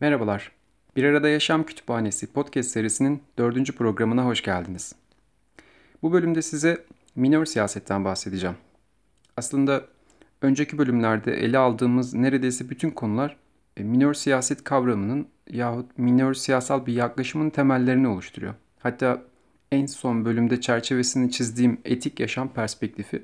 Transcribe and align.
Merhabalar. 0.00 0.52
Bir 0.96 1.04
Arada 1.04 1.28
Yaşam 1.28 1.64
Kütüphanesi 1.64 2.26
podcast 2.32 2.70
serisinin 2.70 3.22
dördüncü 3.38 3.76
programına 3.76 4.24
hoş 4.24 4.42
geldiniz. 4.42 4.94
Bu 6.02 6.12
bölümde 6.12 6.42
size 6.42 6.84
minör 7.16 7.44
siyasetten 7.44 8.04
bahsedeceğim. 8.04 8.56
Aslında 9.36 9.84
önceki 10.42 10.78
bölümlerde 10.78 11.34
ele 11.34 11.58
aldığımız 11.58 12.14
neredeyse 12.14 12.70
bütün 12.70 12.90
konular 12.90 13.36
e, 13.76 13.82
minör 13.82 14.14
siyaset 14.14 14.64
kavramının 14.64 15.28
yahut 15.50 15.98
minör 15.98 16.34
siyasal 16.34 16.86
bir 16.86 16.92
yaklaşımın 16.92 17.50
temellerini 17.50 18.08
oluşturuyor. 18.08 18.54
Hatta 18.78 19.22
en 19.72 19.86
son 19.86 20.24
bölümde 20.24 20.60
çerçevesini 20.60 21.30
çizdiğim 21.30 21.80
etik 21.84 22.20
yaşam 22.20 22.48
perspektifi 22.48 23.22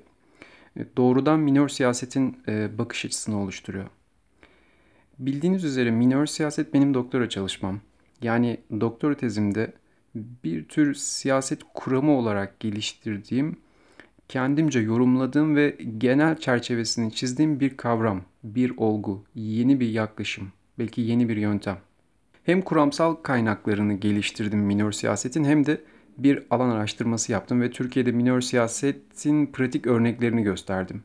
e, 0.77 0.80
doğrudan 0.96 1.40
minör 1.40 1.68
siyasetin 1.68 2.38
e, 2.48 2.79
bakış 2.79 3.04
açısını 3.04 3.43
oluşturuyor. 3.43 3.87
Bildiğiniz 5.19 5.65
üzere 5.65 5.91
minör 5.91 6.27
siyaset 6.27 6.75
benim 6.75 6.95
doktora 6.95 7.29
çalışmam. 7.29 7.80
Yani 8.23 8.61
doktora 8.80 9.15
tezimde 9.15 9.73
bir 10.15 10.65
tür 10.65 10.95
siyaset 10.95 11.61
kuramı 11.74 12.12
olarak 12.12 12.61
geliştirdiğim, 12.61 13.57
kendimce 14.29 14.80
yorumladığım 14.80 15.57
ve 15.57 15.77
genel 15.98 16.37
çerçevesini 16.37 17.12
çizdiğim 17.12 17.60
bir 17.60 17.77
kavram, 17.77 18.23
bir 18.45 18.73
olgu, 18.77 19.24
yeni 19.34 19.80
bir 19.80 19.88
yaklaşım, 19.88 20.52
belki 20.79 21.01
yeni 21.01 21.29
bir 21.29 21.37
yöntem. 21.37 21.79
Hem 22.45 22.62
kuramsal 22.62 23.15
kaynaklarını 23.15 23.95
geliştirdim 23.95 24.59
minör 24.59 24.93
siyasetin 24.93 25.45
hem 25.45 25.66
de 25.66 25.80
bir 26.18 26.43
alan 26.51 26.71
araştırması 26.71 27.33
yaptım 27.33 27.60
ve 27.60 27.71
Türkiye'de 27.71 28.12
minör 28.12 28.40
siyasetin 28.40 29.46
pratik 29.46 29.87
örneklerini 29.87 30.43
gösterdim. 30.43 31.02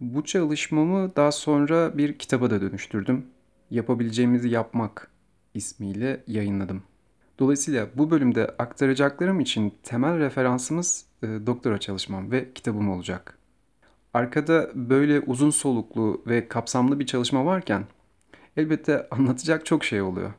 Bu 0.00 0.24
çalışmamı 0.24 1.16
daha 1.16 1.32
sonra 1.32 1.98
bir 1.98 2.18
kitaba 2.18 2.50
da 2.50 2.60
dönüştürdüm. 2.60 3.26
Yapabileceğimizi 3.70 4.48
yapmak 4.48 5.10
ismiyle 5.54 6.24
yayınladım. 6.26 6.82
Dolayısıyla 7.38 7.88
bu 7.94 8.10
bölümde 8.10 8.46
aktaracaklarım 8.58 9.40
için 9.40 9.74
temel 9.82 10.18
referansımız 10.18 11.06
e, 11.22 11.26
doktora 11.26 11.80
çalışmam 11.80 12.30
ve 12.30 12.52
kitabım 12.54 12.90
olacak. 12.90 13.38
Arkada 14.14 14.70
böyle 14.74 15.20
uzun 15.20 15.50
soluklu 15.50 16.22
ve 16.26 16.48
kapsamlı 16.48 17.00
bir 17.00 17.06
çalışma 17.06 17.44
varken 17.44 17.84
elbette 18.56 19.08
anlatacak 19.10 19.66
çok 19.66 19.84
şey 19.84 20.02
oluyor. 20.02 20.32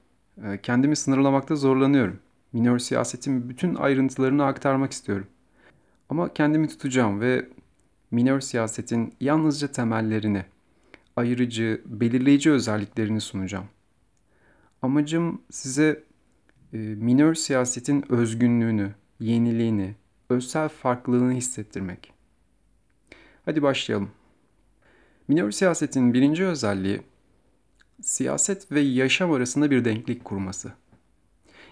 E, 0.44 0.60
kendimi 0.62 0.96
sınırlamakta 0.96 1.56
zorlanıyorum. 1.56 2.20
Minör 2.54 2.80
siyasetin 2.80 3.50
bütün 3.50 3.76
ayrıntılarını 3.76 4.46
aktarmak 4.46 4.92
istiyorum. 4.92 5.28
Ama 6.10 6.34
kendimi 6.34 6.68
tutacağım 6.68 7.22
ve 7.22 7.46
minör 8.12 8.40
siyasetin 8.40 9.14
yalnızca 9.20 9.68
temellerini, 9.72 10.46
ayırıcı, 11.16 11.82
belirleyici 11.86 12.52
özelliklerini 12.52 13.22
sunacağım. 13.22 13.66
Amacım 14.82 15.42
size 15.52 16.04
e, 16.74 16.78
minör 16.78 17.34
siyasetin 17.34 18.12
özgünlüğünü, 18.12 18.94
yeniliğini, 19.20 19.96
özsel 20.30 20.70
farklılığını 20.70 21.34
hissettirmek. 21.34 22.14
Hadi 23.46 23.62
başlayalım. 23.62 24.12
Minör 25.28 25.52
siyasetin 25.52 26.14
birinci 26.14 26.46
özelliği 26.46 27.02
siyaset 28.02 28.72
ve 28.72 28.80
yaşam 28.80 29.32
arasında 29.32 29.72
bir 29.72 29.86
denklik 29.86 30.26
kurması. 30.26 30.73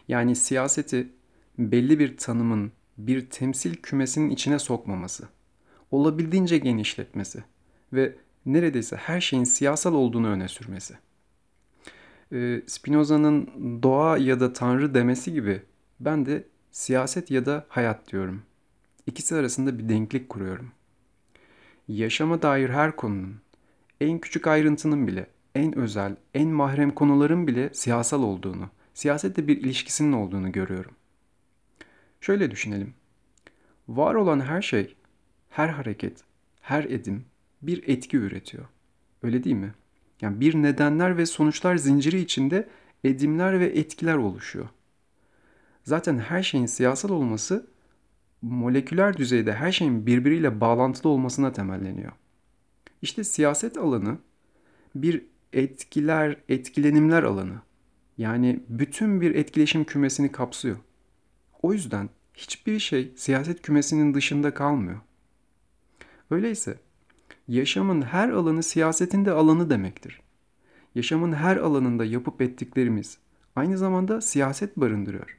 Yani 0.07 0.35
siyaseti 0.35 1.09
belli 1.57 1.99
bir 1.99 2.17
tanımın, 2.17 2.71
bir 2.97 3.29
temsil 3.29 3.75
kümesinin 3.75 4.29
içine 4.29 4.59
sokmaması 4.59 5.27
olabildiğince 5.91 6.57
genişletmesi 6.57 7.43
ve 7.93 8.15
neredeyse 8.45 8.95
her 8.95 9.21
şeyin 9.21 9.43
siyasal 9.43 9.93
olduğunu 9.93 10.27
öne 10.27 10.47
sürmesi. 10.47 10.97
Ee, 12.33 12.61
Spinoza'nın 12.67 13.49
doğa 13.83 14.17
ya 14.17 14.39
da 14.39 14.53
tanrı 14.53 14.93
demesi 14.93 15.33
gibi 15.33 15.61
ben 15.99 16.25
de 16.25 16.43
siyaset 16.71 17.31
ya 17.31 17.45
da 17.45 17.65
hayat 17.69 18.11
diyorum. 18.11 18.41
İkisi 19.05 19.35
arasında 19.35 19.79
bir 19.79 19.89
denklik 19.89 20.29
kuruyorum. 20.29 20.71
Yaşama 21.87 22.41
dair 22.41 22.69
her 22.69 22.95
konunun, 22.95 23.35
en 24.01 24.19
küçük 24.19 24.47
ayrıntının 24.47 25.07
bile, 25.07 25.27
en 25.55 25.77
özel, 25.77 26.15
en 26.33 26.47
mahrem 26.47 26.91
konuların 26.91 27.47
bile 27.47 27.69
siyasal 27.73 28.23
olduğunu, 28.23 28.69
siyasetle 28.93 29.47
bir 29.47 29.57
ilişkisinin 29.57 30.13
olduğunu 30.13 30.51
görüyorum. 30.51 30.91
Şöyle 32.21 32.51
düşünelim. 32.51 32.93
Var 33.87 34.15
olan 34.15 34.39
her 34.39 34.61
şey 34.61 34.95
her 35.57 35.69
hareket, 35.69 36.23
her 36.61 36.83
edim 36.83 37.25
bir 37.61 37.83
etki 37.87 38.17
üretiyor. 38.17 38.65
Öyle 39.23 39.43
değil 39.43 39.55
mi? 39.55 39.73
Yani 40.21 40.39
bir 40.39 40.55
nedenler 40.55 41.17
ve 41.17 41.25
sonuçlar 41.25 41.75
zinciri 41.75 42.19
içinde 42.19 42.67
edimler 43.03 43.59
ve 43.59 43.65
etkiler 43.65 44.15
oluşuyor. 44.15 44.69
Zaten 45.83 46.19
her 46.19 46.43
şeyin 46.43 46.65
siyasal 46.65 47.09
olması 47.09 47.67
moleküler 48.41 49.17
düzeyde 49.17 49.53
her 49.53 49.71
şeyin 49.71 50.05
birbiriyle 50.05 50.61
bağlantılı 50.61 51.11
olmasına 51.11 51.51
temelleniyor. 51.51 52.11
İşte 53.01 53.23
siyaset 53.23 53.77
alanı 53.77 54.17
bir 54.95 55.25
etkiler, 55.53 56.37
etkilenimler 56.49 57.23
alanı. 57.23 57.61
Yani 58.17 58.59
bütün 58.69 59.21
bir 59.21 59.35
etkileşim 59.35 59.83
kümesini 59.83 60.31
kapsıyor. 60.31 60.77
O 61.61 61.73
yüzden 61.73 62.09
hiçbir 62.33 62.79
şey 62.79 63.11
siyaset 63.15 63.61
kümesinin 63.61 64.13
dışında 64.13 64.53
kalmıyor. 64.53 64.99
Öyleyse 66.31 66.77
yaşamın 67.47 68.01
her 68.01 68.29
alanı 68.29 68.63
siyasetin 68.63 69.25
de 69.25 69.31
alanı 69.31 69.69
demektir. 69.69 70.21
Yaşamın 70.95 71.33
her 71.33 71.57
alanında 71.57 72.05
yapıp 72.05 72.41
ettiklerimiz 72.41 73.17
aynı 73.55 73.77
zamanda 73.77 74.21
siyaset 74.21 74.77
barındırıyor. 74.77 75.37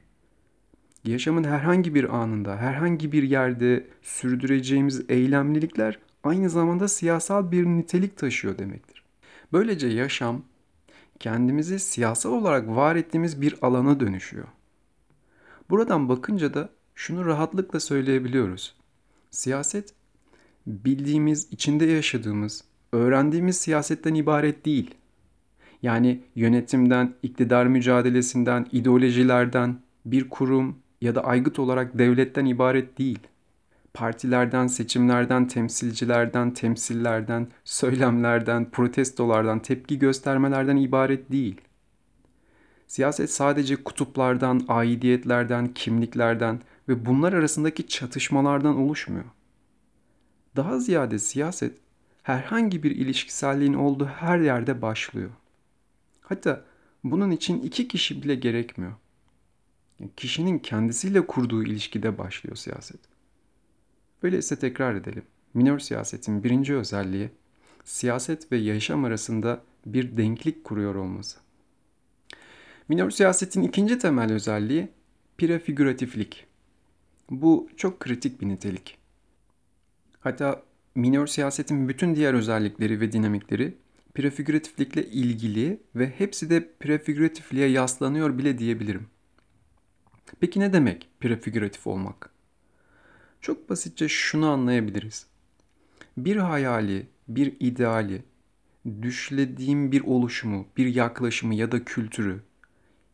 Yaşamın 1.05 1.43
herhangi 1.43 1.95
bir 1.95 2.15
anında, 2.15 2.57
herhangi 2.57 3.11
bir 3.11 3.23
yerde 3.23 3.87
sürdüreceğimiz 4.01 5.05
eylemlilikler 5.09 5.99
aynı 6.23 6.49
zamanda 6.49 6.87
siyasal 6.87 7.51
bir 7.51 7.65
nitelik 7.65 8.17
taşıyor 8.17 8.57
demektir. 8.57 9.03
Böylece 9.53 9.87
yaşam 9.87 10.41
kendimizi 11.19 11.79
siyasal 11.79 12.31
olarak 12.31 12.67
var 12.67 12.95
ettiğimiz 12.95 13.41
bir 13.41 13.55
alana 13.61 13.99
dönüşüyor. 13.99 14.47
Buradan 15.69 16.09
bakınca 16.09 16.53
da 16.53 16.69
şunu 16.95 17.25
rahatlıkla 17.25 17.79
söyleyebiliyoruz. 17.79 18.75
Siyaset 19.31 19.93
bildiğimiz, 20.69 21.47
içinde 21.51 21.85
yaşadığımız, 21.85 22.63
öğrendiğimiz 22.91 23.57
siyasetten 23.57 24.13
ibaret 24.13 24.65
değil. 24.65 24.95
Yani 25.81 26.23
yönetimden, 26.35 27.13
iktidar 27.23 27.65
mücadelesinden, 27.65 28.67
ideolojilerden, 28.71 29.79
bir 30.05 30.29
kurum 30.29 30.77
ya 31.01 31.15
da 31.15 31.23
aygıt 31.23 31.59
olarak 31.59 31.97
devletten 31.97 32.45
ibaret 32.45 32.97
değil. 32.97 33.19
Partilerden, 33.93 34.67
seçimlerden, 34.67 35.47
temsilcilerden, 35.47 36.51
temsillerden, 36.51 37.47
söylemlerden, 37.63 38.71
protestolardan, 38.71 39.59
tepki 39.59 39.99
göstermelerden 39.99 40.77
ibaret 40.77 41.31
değil. 41.31 41.61
Siyaset 42.87 43.31
sadece 43.31 43.75
kutuplardan, 43.75 44.61
aidiyetlerden, 44.67 45.67
kimliklerden 45.67 46.59
ve 46.89 47.05
bunlar 47.05 47.33
arasındaki 47.33 47.87
çatışmalardan 47.87 48.77
oluşmuyor. 48.77 49.25
Daha 50.59 50.79
ziyade 50.79 51.19
siyaset 51.19 51.77
herhangi 52.23 52.83
bir 52.83 52.91
ilişkiselliğin 52.91 53.73
olduğu 53.73 54.05
her 54.05 54.39
yerde 54.39 54.81
başlıyor. 54.81 55.29
Hatta 56.21 56.65
bunun 57.03 57.31
için 57.31 57.61
iki 57.61 57.87
kişi 57.87 58.23
bile 58.23 58.35
gerekmiyor. 58.35 58.93
Kişinin 60.17 60.59
kendisiyle 60.59 61.27
kurduğu 61.27 61.63
ilişkide 61.63 62.17
başlıyor 62.17 62.55
siyaset. 62.55 62.99
Öyleyse 64.23 64.59
tekrar 64.59 64.95
edelim. 64.95 65.23
Minör 65.53 65.79
siyasetin 65.79 66.43
birinci 66.43 66.75
özelliği 66.75 67.29
siyaset 67.83 68.51
ve 68.51 68.57
yaşam 68.57 69.05
arasında 69.05 69.61
bir 69.85 70.17
denklik 70.17 70.63
kuruyor 70.63 70.95
olması. 70.95 71.39
Minör 72.87 73.09
siyasetin 73.09 73.61
ikinci 73.61 73.99
temel 73.99 74.33
özelliği 74.33 74.89
prefigüratiflik. 75.37 76.45
Bu 77.29 77.69
çok 77.77 77.99
kritik 77.99 78.41
bir 78.41 78.47
nitelik. 78.47 78.98
Hatta 80.19 80.63
minör 80.95 81.27
siyasetin 81.27 81.89
bütün 81.89 82.15
diğer 82.15 82.33
özellikleri 82.33 83.01
ve 83.01 83.11
dinamikleri 83.11 83.77
prefigüratiflikle 84.13 85.05
ilgili 85.05 85.81
ve 85.95 86.09
hepsi 86.17 86.49
de 86.49 86.69
prefigüratifliğe 86.79 87.67
yaslanıyor 87.69 88.37
bile 88.37 88.57
diyebilirim. 88.57 89.07
Peki 90.39 90.59
ne 90.59 90.73
demek 90.73 91.09
prefigüratif 91.19 91.87
olmak? 91.87 92.29
Çok 93.41 93.69
basitçe 93.69 94.07
şunu 94.07 94.49
anlayabiliriz. 94.49 95.27
Bir 96.17 96.35
hayali, 96.35 97.07
bir 97.27 97.55
ideali, 97.59 98.23
düşlediğim 99.01 99.91
bir 99.91 100.01
oluşumu, 100.01 100.67
bir 100.77 100.95
yaklaşımı 100.95 101.55
ya 101.55 101.71
da 101.71 101.85
kültürü 101.85 102.43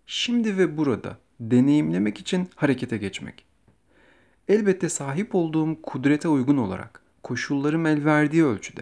şimdi 0.05 0.57
ve 0.57 0.77
burada 0.77 1.17
deneyimlemek 1.39 2.19
için 2.19 2.49
harekete 2.55 2.97
geçmek. 2.97 3.44
Elbette 4.47 4.89
sahip 4.89 5.35
olduğum 5.35 5.81
kudrete 5.81 6.27
uygun 6.27 6.57
olarak, 6.57 7.01
koşullarım 7.23 7.85
el 7.85 8.05
verdiği 8.05 8.45
ölçüde. 8.45 8.81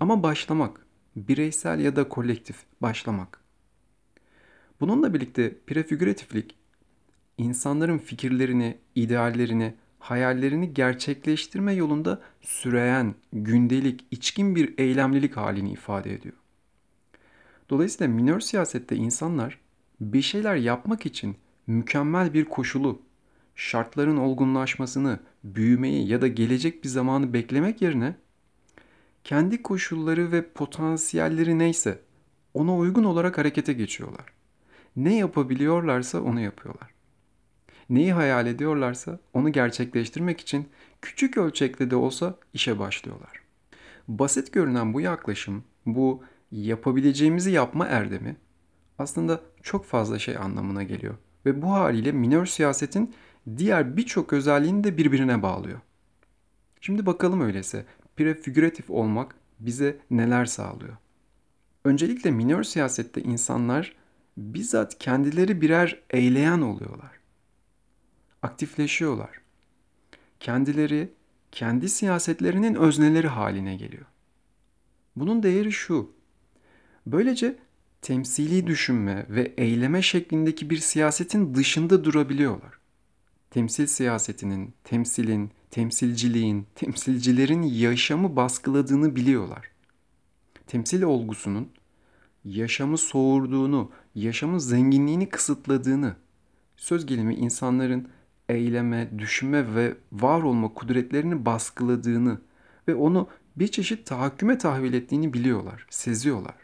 Ama 0.00 0.22
başlamak, 0.22 0.86
bireysel 1.16 1.80
ya 1.80 1.96
da 1.96 2.08
kolektif 2.08 2.56
başlamak. 2.82 3.40
Bununla 4.80 5.14
birlikte 5.14 5.58
prefigüratiflik 5.66 6.54
insanların 7.38 7.98
fikirlerini, 7.98 8.78
ideallerini, 8.94 9.74
hayallerini 9.98 10.74
gerçekleştirme 10.74 11.72
yolunda 11.72 12.22
süreyen, 12.40 13.14
gündelik, 13.32 14.04
içkin 14.10 14.56
bir 14.56 14.78
eylemlilik 14.78 15.36
halini 15.36 15.72
ifade 15.72 16.14
ediyor. 16.14 16.34
Dolayısıyla 17.70 18.14
minör 18.14 18.40
siyasette 18.40 18.96
insanlar 18.96 19.58
bir 20.00 20.22
şeyler 20.22 20.56
yapmak 20.56 21.06
için 21.06 21.36
mükemmel 21.66 22.34
bir 22.34 22.44
koşulu, 22.44 23.02
şartların 23.60 24.16
olgunlaşmasını, 24.16 25.20
büyümeyi 25.44 26.08
ya 26.08 26.20
da 26.20 26.28
gelecek 26.28 26.84
bir 26.84 26.88
zamanı 26.88 27.32
beklemek 27.32 27.82
yerine 27.82 28.14
kendi 29.24 29.62
koşulları 29.62 30.32
ve 30.32 30.52
potansiyelleri 30.52 31.58
neyse 31.58 31.98
ona 32.54 32.76
uygun 32.76 33.04
olarak 33.04 33.38
harekete 33.38 33.72
geçiyorlar. 33.72 34.24
Ne 34.96 35.16
yapabiliyorlarsa 35.16 36.20
onu 36.20 36.40
yapıyorlar. 36.40 36.90
Neyi 37.90 38.12
hayal 38.12 38.46
ediyorlarsa 38.46 39.18
onu 39.34 39.52
gerçekleştirmek 39.52 40.40
için 40.40 40.68
küçük 41.02 41.36
ölçekte 41.36 41.90
de 41.90 41.96
olsa 41.96 42.36
işe 42.54 42.78
başlıyorlar. 42.78 43.42
Basit 44.08 44.52
görünen 44.52 44.94
bu 44.94 45.00
yaklaşım, 45.00 45.64
bu 45.86 46.22
yapabileceğimizi 46.50 47.50
yapma 47.50 47.86
erdemi 47.86 48.36
aslında 48.98 49.40
çok 49.62 49.84
fazla 49.84 50.18
şey 50.18 50.36
anlamına 50.36 50.82
geliyor. 50.82 51.14
Ve 51.46 51.62
bu 51.62 51.72
haliyle 51.72 52.12
minör 52.12 52.46
siyasetin 52.46 53.14
diğer 53.56 53.96
birçok 53.96 54.32
özelliğini 54.32 54.84
de 54.84 54.96
birbirine 54.96 55.42
bağlıyor. 55.42 55.80
Şimdi 56.80 57.06
bakalım 57.06 57.40
öyleyse 57.40 57.84
prefigüratif 58.16 58.90
olmak 58.90 59.34
bize 59.60 59.98
neler 60.10 60.44
sağlıyor? 60.44 60.96
Öncelikle 61.84 62.30
minör 62.30 62.62
siyasette 62.62 63.22
insanlar 63.22 63.96
bizzat 64.36 64.98
kendileri 64.98 65.60
birer 65.60 66.02
eyleyen 66.10 66.60
oluyorlar. 66.60 67.10
Aktifleşiyorlar. 68.42 69.40
Kendileri 70.40 71.12
kendi 71.52 71.88
siyasetlerinin 71.88 72.74
özneleri 72.74 73.28
haline 73.28 73.76
geliyor. 73.76 74.06
Bunun 75.16 75.42
değeri 75.42 75.72
şu. 75.72 76.12
Böylece 77.06 77.58
temsili 78.02 78.66
düşünme 78.66 79.26
ve 79.28 79.54
eyleme 79.56 80.02
şeklindeki 80.02 80.70
bir 80.70 80.76
siyasetin 80.76 81.54
dışında 81.54 82.04
durabiliyorlar. 82.04 82.79
Temsil 83.50 83.86
siyasetinin, 83.86 84.74
temsilin, 84.84 85.50
temsilciliğin, 85.70 86.66
temsilcilerin 86.74 87.62
yaşamı 87.62 88.36
baskıladığını 88.36 89.16
biliyorlar. 89.16 89.70
Temsil 90.66 91.02
olgusunun 91.02 91.68
yaşamı 92.44 92.98
soğurduğunu, 92.98 93.90
yaşamın 94.14 94.58
zenginliğini 94.58 95.28
kısıtladığını, 95.28 96.16
söz 96.76 97.06
gelimi 97.06 97.34
insanların 97.34 98.08
eyleme, 98.48 99.10
düşünme 99.18 99.74
ve 99.74 99.96
var 100.12 100.42
olma 100.42 100.74
kudretlerini 100.74 101.46
baskıladığını 101.46 102.40
ve 102.88 102.94
onu 102.94 103.28
bir 103.56 103.68
çeşit 103.68 104.06
tahakküme 104.06 104.58
tahvil 104.58 104.92
ettiğini 104.92 105.32
biliyorlar, 105.32 105.86
seziyorlar. 105.90 106.54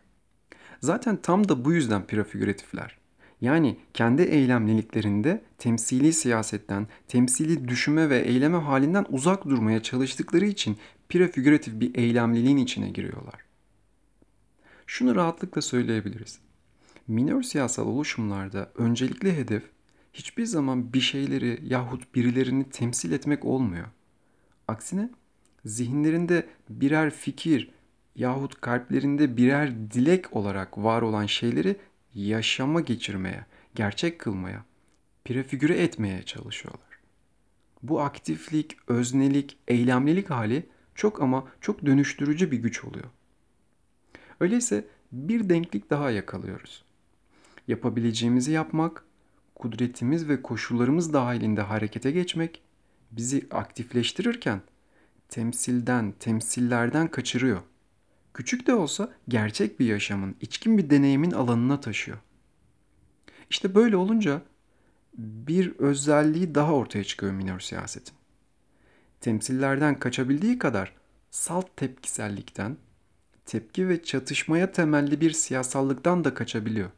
Zaten 0.81 1.17
tam 1.17 1.49
da 1.49 1.65
bu 1.65 1.73
yüzden 1.73 2.07
prefigüratifler. 2.07 3.06
Yani 3.41 3.77
kendi 3.95 4.23
eylemliliklerinde 4.23 5.43
temsili 5.59 6.13
siyasetten, 6.13 6.87
temsili 7.09 7.69
düşünme 7.69 8.11
ve 8.11 8.19
eyleme 8.19 8.59
halinden 8.59 9.07
uzak 9.09 9.45
durmaya 9.45 9.83
çalıştıkları 9.83 10.47
için 10.47 10.77
prefigüratif 11.09 11.81
bir 11.81 11.95
eylemliliğin 11.95 12.57
içine 12.57 12.91
giriyorlar. 12.91 13.45
Şunu 14.87 15.15
rahatlıkla 15.15 15.63
söyleyebiliriz. 15.63 16.39
Minör 17.09 17.43
siyasal 17.43 17.87
oluşumlarda 17.87 18.71
öncelikli 18.75 19.37
hedef 19.37 19.63
hiçbir 20.13 20.45
zaman 20.45 20.93
bir 20.93 21.01
şeyleri 21.01 21.61
yahut 21.63 22.15
birilerini 22.15 22.65
temsil 22.71 23.13
etmek 23.13 23.45
olmuyor. 23.45 23.87
Aksine 24.69 25.11
zihinlerinde 25.65 26.47
birer 26.69 27.11
fikir 27.11 27.71
yahut 28.17 28.61
kalplerinde 28.61 29.37
birer 29.37 29.91
dilek 29.91 30.37
olarak 30.37 30.79
var 30.79 31.03
olan 31.03 31.27
şeyleri 31.27 31.77
yaşama 32.17 32.81
geçirmeye, 32.81 33.47
gerçek 33.75 34.19
kılmaya, 34.19 34.65
prefigüre 35.25 35.79
etmeye 35.79 36.23
çalışıyorlar. 36.23 36.81
Bu 37.83 38.01
aktiflik, 38.01 38.77
öznelik, 38.89 39.59
eylemlilik 39.69 40.31
hali 40.31 40.67
çok 40.95 41.23
ama 41.23 41.49
çok 41.61 41.87
dönüştürücü 41.87 42.51
bir 42.51 42.59
güç 42.59 42.85
oluyor. 42.85 43.07
Öyleyse 44.41 44.85
bir 45.13 45.49
denklik 45.49 45.91
daha 45.91 46.11
yakalıyoruz. 46.11 46.85
Yapabileceğimizi 47.69 48.53
yapmak, 48.53 49.05
kudretimiz 49.55 50.29
ve 50.29 50.43
koşullarımız 50.43 51.13
dahilinde 51.13 51.61
harekete 51.61 52.11
geçmek 52.11 52.63
bizi 53.11 53.47
aktifleştirirken 53.51 54.61
temsilden, 55.29 56.13
temsillerden 56.21 57.09
kaçırıyor. 57.09 57.61
Küçük 58.37 58.67
de 58.67 58.75
olsa 58.75 59.13
gerçek 59.29 59.81
bir 59.81 59.87
yaşamın, 59.87 60.37
içkin 60.41 60.79
bir 60.79 60.91
deneyimin 60.91 61.31
alanına 61.31 61.81
taşıyor. 61.81 62.19
İşte 63.51 63.75
böyle 63.75 63.97
olunca 63.97 64.43
bir 65.19 65.79
özelliği 65.79 66.55
daha 66.55 66.75
ortaya 66.75 67.05
çıkıyor 67.05 67.33
minör 67.33 67.61
siyasetin. 67.61 68.15
Temsillerden 69.21 69.99
kaçabildiği 69.99 70.59
kadar 70.59 70.93
salt 71.31 71.77
tepkisellikten, 71.77 72.77
tepki 73.47 73.89
ve 73.89 74.03
çatışmaya 74.03 74.73
temelli 74.73 75.21
bir 75.21 75.31
siyasallıktan 75.31 76.25
da 76.25 76.35
kaçabiliyor. 76.35 76.91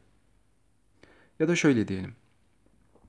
Ya 1.39 1.47
da 1.47 1.55
şöyle 1.55 1.87
diyelim. 1.87 2.15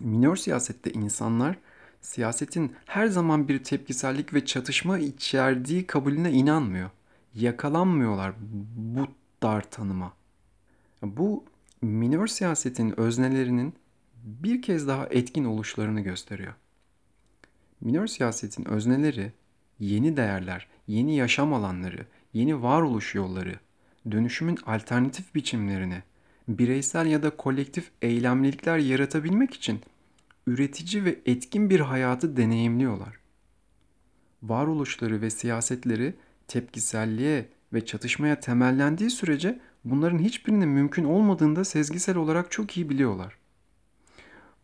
Minör 0.01 0.37
siyasette 0.37 0.91
insanlar 0.91 1.57
siyasetin 2.01 2.75
her 2.87 3.07
zaman 3.07 3.49
bir 3.49 3.65
tepkisellik 3.65 4.35
ve 4.35 4.45
çatışma 4.45 4.99
içerdiği 4.99 5.87
kabulüne 5.87 6.33
inanmıyor. 6.33 6.91
Yakalanmıyorlar 7.35 8.35
bu 8.77 9.07
dar 9.43 9.71
tanıma. 9.71 10.13
Bu 11.03 11.45
minör 11.83 12.27
siyasetin 12.27 13.01
öznelerinin 13.01 13.75
bir 14.25 14.63
kez 14.63 14.89
daha 14.89 15.07
etkin 15.07 15.45
oluşlarını 15.45 16.01
gösteriyor. 16.01 16.55
Minör 17.81 18.07
siyasetin 18.07 18.65
özneleri 18.65 19.33
yeni 19.79 20.17
değerler, 20.17 20.69
yeni 20.87 21.17
yaşam 21.17 21.53
alanları, 21.55 22.07
yeni 22.33 22.63
varoluş 22.63 23.15
yolları, 23.15 23.61
dönüşümün 24.11 24.59
alternatif 24.67 25.35
biçimlerini, 25.35 26.03
bireysel 26.49 27.07
ya 27.07 27.23
da 27.23 27.37
kolektif 27.37 27.91
eylemlilikler 28.03 28.79
yaratabilmek 28.79 29.55
için 29.55 29.81
üretici 30.47 31.05
ve 31.05 31.19
etkin 31.27 31.71
bir 31.71 31.81
hayatı 31.81 32.37
deneyimliyorlar. 32.37 33.19
Varoluşları 34.43 35.21
ve 35.21 35.31
siyasetleri 35.31 36.15
tepkiselliğe 36.51 37.49
ve 37.73 37.85
çatışmaya 37.85 38.41
temellendiği 38.41 39.11
sürece 39.11 39.61
bunların 39.85 40.19
hiçbirinin 40.19 40.69
mümkün 40.69 41.05
olmadığını 41.05 41.57
da 41.57 41.65
sezgisel 41.65 42.17
olarak 42.17 42.51
çok 42.51 42.77
iyi 42.77 42.89
biliyorlar. 42.89 43.37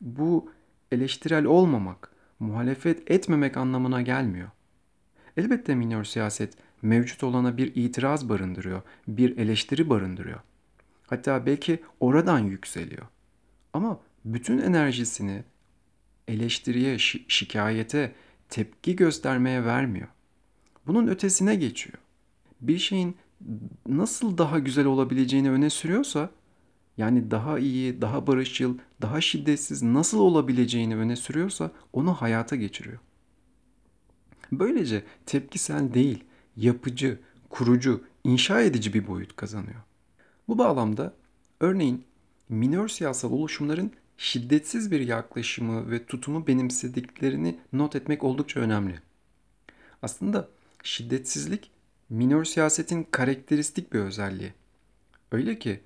Bu 0.01 0.51
eleştirel 0.93 1.45
olmamak, 1.45 2.11
muhalefet 2.41 3.11
etmemek 3.11 3.57
anlamına 3.57 4.03
gelmiyor. 4.03 4.51
Elbette 5.37 5.75
minör 5.75 6.05
siyaset 6.05 6.55
mevcut 6.83 7.25
olana 7.25 7.57
bir 7.57 7.73
itiraz 7.75 8.29
barındırıyor, 8.29 8.83
bir 9.09 9.39
eleştiri 9.39 9.91
barındırıyor. 9.91 10.41
Hatta 11.07 11.47
belki 11.47 11.83
oradan 12.01 12.39
yükseliyor. 12.39 13.07
Ama 13.73 14.01
bütün 14.25 14.59
enerjisini 14.59 15.45
eleştiriye, 16.29 16.97
şi- 16.97 17.25
şikayete, 17.29 18.13
tepki 18.49 18.97
göstermeye 18.97 19.65
vermiyor. 19.65 20.09
Bunun 20.87 21.07
ötesine 21.07 21.55
geçiyor. 21.55 21.99
Bir 22.61 22.79
şeyin 22.79 23.17
nasıl 23.87 24.39
daha 24.39 24.59
güzel 24.59 24.87
olabileceğini 24.87 25.51
öne 25.51 25.71
sürüyorsa, 25.71 26.31
yani 26.97 27.31
daha 27.31 27.59
iyi, 27.59 28.01
daha 28.01 28.27
barışçıl, 28.27 28.79
daha 29.03 29.21
şiddetsiz 29.21 29.83
nasıl 29.83 30.19
olabileceğini 30.19 30.97
öne 30.97 31.17
sürüyorsa 31.17 31.71
onu 31.93 32.15
hayata 32.15 32.57
geçiriyor. 32.57 32.99
Böylece 34.53 35.05
tepkisel 35.27 35.95
değil, 35.95 36.25
yapıcı, 36.57 37.19
kurucu, 37.51 38.05
inşa 38.25 38.61
edici 38.61 38.95
bir 38.95 39.07
boyut 39.07 39.37
kazanıyor. 39.37 39.81
Bu 40.49 40.59
bağlamda 40.59 41.15
örneğin 41.61 42.05
minör 42.49 42.89
siyasal 42.89 43.33
oluşumların 43.33 43.93
şiddetsiz 44.19 44.91
bir 44.91 45.01
yaklaşımı 45.01 45.91
ve 45.91 46.07
tutumu 46.07 46.47
benimsediklerini 46.47 47.59
not 47.73 47.97
etmek 47.97 48.25
oldukça 48.25 48.61
önemli. 48.61 49.01
Aslında 50.03 50.49
şiddetsizlik 50.87 51.71
minör 52.09 52.45
siyasetin 52.45 53.07
karakteristik 53.11 53.93
bir 53.93 53.99
özelliği. 53.99 54.53
Öyle 55.33 55.59
ki 55.59 55.81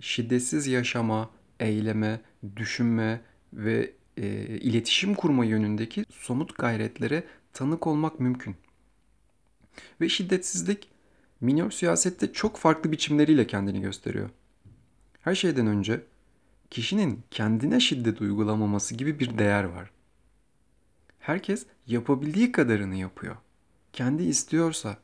şiddetsiz 0.00 0.66
yaşama, 0.66 1.30
eyleme, 1.60 2.20
düşünme 2.56 3.20
ve 3.52 3.92
e, 4.16 4.26
iletişim 4.46 5.14
kurma 5.14 5.44
yönündeki 5.44 6.04
somut 6.10 6.58
gayretlere 6.58 7.24
tanık 7.52 7.86
olmak 7.86 8.20
mümkün. 8.20 8.56
Ve 10.00 10.08
şiddetsizlik 10.08 10.88
minör 11.40 11.70
siyasette 11.70 12.32
çok 12.32 12.56
farklı 12.56 12.92
biçimleriyle 12.92 13.46
kendini 13.46 13.80
gösteriyor. 13.80 14.30
Her 15.20 15.34
şeyden 15.34 15.66
önce 15.66 16.00
kişinin 16.70 17.22
kendine 17.30 17.80
şiddet 17.80 18.20
uygulamaması 18.20 18.94
gibi 18.94 19.18
bir 19.18 19.38
değer 19.38 19.64
var. 19.64 19.90
Herkes 21.18 21.66
yapabildiği 21.86 22.52
kadarını 22.52 22.96
yapıyor. 22.96 23.36
Kendi 23.92 24.22
istiyorsa, 24.22 24.96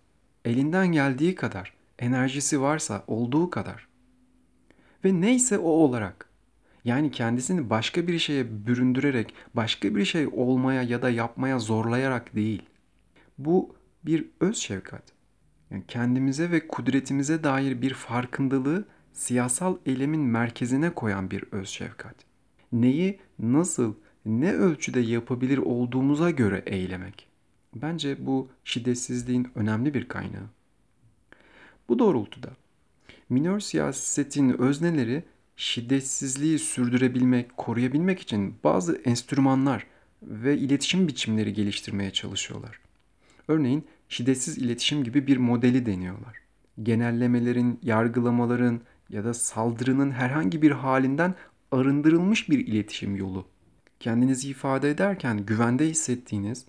elinden 0.45 0.93
geldiği 0.93 1.35
kadar, 1.35 1.75
enerjisi 1.99 2.61
varsa 2.61 3.05
olduğu 3.07 3.51
kadar. 3.51 3.89
Ve 5.05 5.21
neyse 5.21 5.59
o 5.59 5.69
olarak. 5.69 6.29
Yani 6.85 7.11
kendisini 7.11 7.71
başka 7.71 8.07
bir 8.07 8.19
şeye 8.19 8.67
büründürerek, 8.67 9.35
başka 9.55 9.95
bir 9.95 10.05
şey 10.05 10.27
olmaya 10.27 10.83
ya 10.83 11.03
da 11.03 11.11
yapmaya 11.11 11.59
zorlayarak 11.59 12.35
değil. 12.35 12.63
Bu 13.39 13.77
bir 14.05 14.25
öz 14.41 14.57
şefkat. 14.57 15.03
Yani 15.71 15.83
kendimize 15.89 16.51
ve 16.51 16.69
kudretimize 16.69 17.45
dair 17.45 17.83
bir 17.83 17.95
farkındalığı 17.95 18.85
siyasal 19.13 19.77
eylemin 19.87 20.21
merkezine 20.21 20.91
koyan 20.91 21.31
bir 21.31 21.45
öz 21.53 21.69
şefkat. 21.69 22.15
Neyi, 22.73 23.19
nasıl, 23.39 23.95
ne 24.27 24.53
ölçüde 24.53 25.01
yapabilir 25.01 25.59
olduğumuza 25.59 26.31
göre 26.31 26.63
eylemek. 26.67 27.29
Bence 27.83 28.27
bu 28.27 28.49
şiddetsizliğin 28.65 29.49
önemli 29.55 29.95
bir 29.95 30.09
kaynağı. 30.09 30.47
Bu 31.89 31.99
doğrultuda 31.99 32.51
minör 33.29 33.61
siyasetin 33.61 34.61
özneleri 34.63 35.25
şiddetsizliği 35.57 36.59
sürdürebilmek, 36.59 37.57
koruyabilmek 37.57 38.21
için 38.21 38.55
bazı 38.65 38.97
enstrümanlar 39.05 39.87
ve 40.23 40.59
iletişim 40.59 41.09
biçimleri 41.09 41.53
geliştirmeye 41.53 42.11
çalışıyorlar. 42.13 42.81
Örneğin 43.49 43.85
şiddetsiz 44.09 44.59
iletişim 44.59 45.05
gibi 45.05 45.27
bir 45.27 45.37
modeli 45.37 45.87
deniyorlar. 45.87 46.37
Genellemelerin, 46.83 47.81
yargılamaların 47.83 48.81
ya 49.11 49.25
da 49.25 49.35
saldırının 49.35 50.11
herhangi 50.11 50.63
bir 50.63 50.71
halinden 50.71 51.35
arındırılmış 51.73 52.51
bir 52.51 52.67
iletişim 52.67 53.17
yolu. 53.17 53.49
Kendinizi 54.01 54.49
ifade 54.49 54.91
ederken 54.91 55.47
güvende 55.47 55.89
hissettiğiniz, 55.89 56.67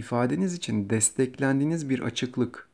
ifadeniz 0.00 0.54
için 0.54 0.90
desteklendiğiniz 0.90 1.88
bir 1.90 2.00
açıklık. 2.00 2.68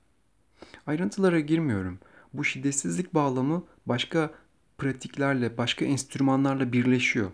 Ayrıntılara 0.86 1.40
girmiyorum. 1.40 1.98
Bu 2.32 2.44
şiddetsizlik 2.44 3.14
bağlamı 3.14 3.64
başka 3.86 4.30
pratiklerle, 4.78 5.58
başka 5.58 5.84
enstrümanlarla 5.84 6.72
birleşiyor. 6.72 7.30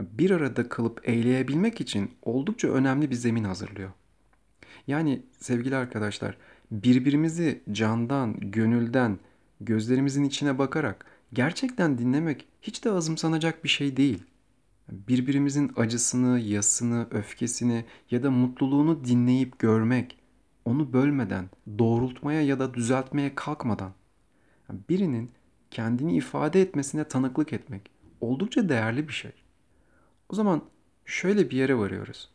Bir 0.00 0.30
arada 0.30 0.68
kalıp 0.68 1.08
eyleyebilmek 1.08 1.80
için 1.80 2.10
oldukça 2.22 2.68
önemli 2.68 3.10
bir 3.10 3.14
zemin 3.14 3.44
hazırlıyor. 3.44 3.90
Yani 4.86 5.22
sevgili 5.40 5.76
arkadaşlar, 5.76 6.36
birbirimizi 6.70 7.62
candan, 7.72 8.40
gönülden, 8.40 9.18
gözlerimizin 9.60 10.24
içine 10.24 10.58
bakarak 10.58 11.06
gerçekten 11.32 11.98
dinlemek 11.98 12.46
hiç 12.62 12.84
de 12.84 12.90
azımsanacak 12.90 13.64
bir 13.64 13.68
şey 13.68 13.96
değil. 13.96 14.22
Birbirimizin 14.88 15.72
acısını, 15.76 16.38
yasını, 16.38 17.06
öfkesini 17.10 17.84
ya 18.10 18.22
da 18.22 18.30
mutluluğunu 18.30 19.04
dinleyip 19.04 19.58
görmek, 19.58 20.18
onu 20.64 20.92
bölmeden, 20.92 21.50
doğrultmaya 21.78 22.42
ya 22.42 22.58
da 22.58 22.74
düzeltmeye 22.74 23.34
kalkmadan 23.34 23.92
birinin 24.88 25.30
kendini 25.70 26.16
ifade 26.16 26.60
etmesine 26.60 27.08
tanıklık 27.08 27.52
etmek 27.52 27.90
oldukça 28.20 28.68
değerli 28.68 29.08
bir 29.08 29.12
şey. 29.12 29.32
O 30.28 30.34
zaman 30.34 30.62
şöyle 31.04 31.50
bir 31.50 31.56
yere 31.56 31.78
varıyoruz. 31.78 32.30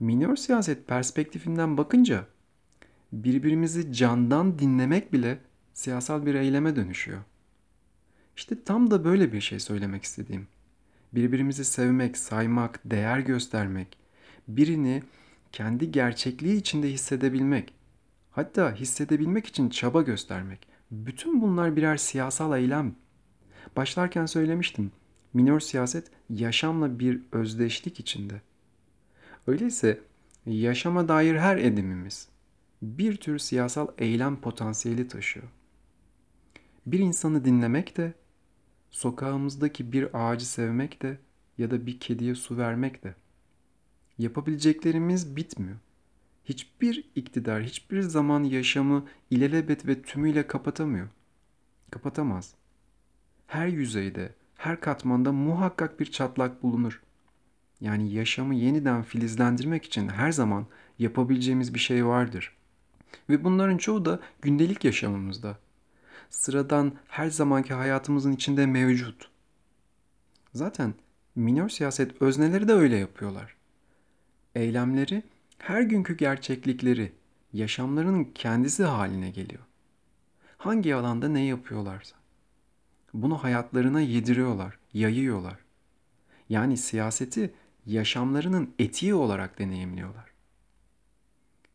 Minör 0.00 0.36
siyaset 0.36 0.88
perspektifinden 0.88 1.76
bakınca 1.76 2.26
birbirimizi 3.12 3.92
candan 3.92 4.58
dinlemek 4.58 5.12
bile 5.12 5.38
siyasal 5.72 6.26
bir 6.26 6.34
eyleme 6.34 6.76
dönüşüyor. 6.76 7.20
İşte 8.36 8.64
tam 8.64 8.90
da 8.90 9.04
böyle 9.04 9.32
bir 9.32 9.40
şey 9.40 9.60
söylemek 9.60 10.02
istediğim. 10.02 10.48
Birbirimizi 11.12 11.64
sevmek, 11.64 12.16
saymak, 12.16 12.80
değer 12.84 13.18
göstermek, 13.18 13.98
birini 14.48 15.02
kendi 15.52 15.92
gerçekliği 15.92 16.56
içinde 16.56 16.88
hissedebilmek, 16.88 17.74
hatta 18.30 18.74
hissedebilmek 18.74 19.46
için 19.46 19.68
çaba 19.68 20.02
göstermek. 20.02 20.68
Bütün 20.90 21.42
bunlar 21.42 21.76
birer 21.76 21.96
siyasal 21.96 22.58
eylem. 22.58 22.94
Başlarken 23.76 24.26
söylemiştim. 24.26 24.92
Minör 25.34 25.60
siyaset 25.60 26.10
yaşamla 26.30 26.98
bir 26.98 27.20
özdeşlik 27.32 28.00
içinde. 28.00 28.40
Öyleyse 29.46 30.00
yaşama 30.46 31.08
dair 31.08 31.36
her 31.36 31.56
edimimiz 31.56 32.28
bir 32.82 33.16
tür 33.16 33.38
siyasal 33.38 33.88
eylem 33.98 34.40
potansiyeli 34.40 35.08
taşıyor. 35.08 35.46
Bir 36.86 36.98
insanı 36.98 37.44
dinlemek 37.44 37.96
de, 37.96 38.12
sokağımızdaki 38.90 39.92
bir 39.92 40.08
ağacı 40.12 40.46
sevmek 40.46 41.02
de 41.02 41.18
ya 41.58 41.70
da 41.70 41.86
bir 41.86 42.00
kediye 42.00 42.34
su 42.34 42.56
vermek 42.56 43.04
de. 43.04 43.14
Yapabileceklerimiz 44.18 45.36
bitmiyor. 45.36 45.76
Hiçbir 46.44 47.04
iktidar 47.14 47.62
hiçbir 47.62 48.00
zaman 48.02 48.44
yaşamı 48.44 49.06
ilelebet 49.30 49.86
ve 49.86 50.02
tümüyle 50.02 50.46
kapatamıyor. 50.46 51.08
Kapatamaz. 51.90 52.54
Her 53.46 53.66
yüzeyde, 53.66 54.34
her 54.56 54.80
katmanda 54.80 55.32
muhakkak 55.32 56.00
bir 56.00 56.06
çatlak 56.06 56.62
bulunur. 56.62 57.02
Yani 57.80 58.12
yaşamı 58.12 58.54
yeniden 58.54 59.02
filizlendirmek 59.02 59.84
için 59.84 60.08
her 60.08 60.32
zaman 60.32 60.66
yapabileceğimiz 60.98 61.74
bir 61.74 61.78
şey 61.78 62.06
vardır. 62.06 62.56
Ve 63.30 63.44
bunların 63.44 63.78
çoğu 63.78 64.04
da 64.04 64.20
gündelik 64.42 64.84
yaşamımızda. 64.84 65.58
Sıradan 66.30 66.92
her 67.08 67.30
zamanki 67.30 67.74
hayatımızın 67.74 68.32
içinde 68.32 68.66
mevcut. 68.66 69.30
Zaten 70.54 70.94
minör 71.36 71.68
siyaset 71.68 72.22
özneleri 72.22 72.68
de 72.68 72.72
öyle 72.72 72.96
yapıyorlar. 72.96 73.56
Eylemleri 74.54 75.22
her 75.58 75.82
günkü 75.82 76.16
gerçeklikleri, 76.16 77.12
yaşamlarının 77.52 78.24
kendisi 78.24 78.84
haline 78.84 79.30
geliyor. 79.30 79.62
Hangi 80.58 80.94
alanda 80.94 81.28
ne 81.28 81.44
yapıyorlarsa. 81.44 82.16
Bunu 83.14 83.42
hayatlarına 83.42 84.00
yediriyorlar, 84.00 84.78
yayıyorlar. 84.92 85.58
Yani 86.48 86.76
siyaseti 86.76 87.54
yaşamlarının 87.86 88.74
etiği 88.78 89.14
olarak 89.14 89.58
deneyimliyorlar. 89.58 90.30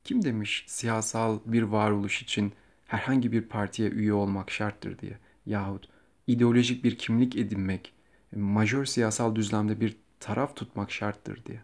Kim 0.04 0.24
demiş 0.24 0.66
siyasal 0.68 1.40
bir 1.46 1.64
varoluş 1.64 2.22
için 2.22 2.54
herhangi 2.86 3.32
bir 3.32 3.42
partiye 3.42 3.89
üye 3.89 4.13
olmak 4.13 4.51
şarttır 4.51 5.00
diye 5.00 5.20
yahut 5.46 5.89
ideolojik 6.27 6.84
bir 6.84 6.98
kimlik 6.98 7.36
edinmek, 7.36 7.94
majör 8.36 8.86
siyasal 8.86 9.36
düzlemde 9.36 9.82
bir 9.82 9.98
taraf 10.20 10.56
tutmak 10.56 10.92
şarttır 10.92 11.46
diye. 11.46 11.62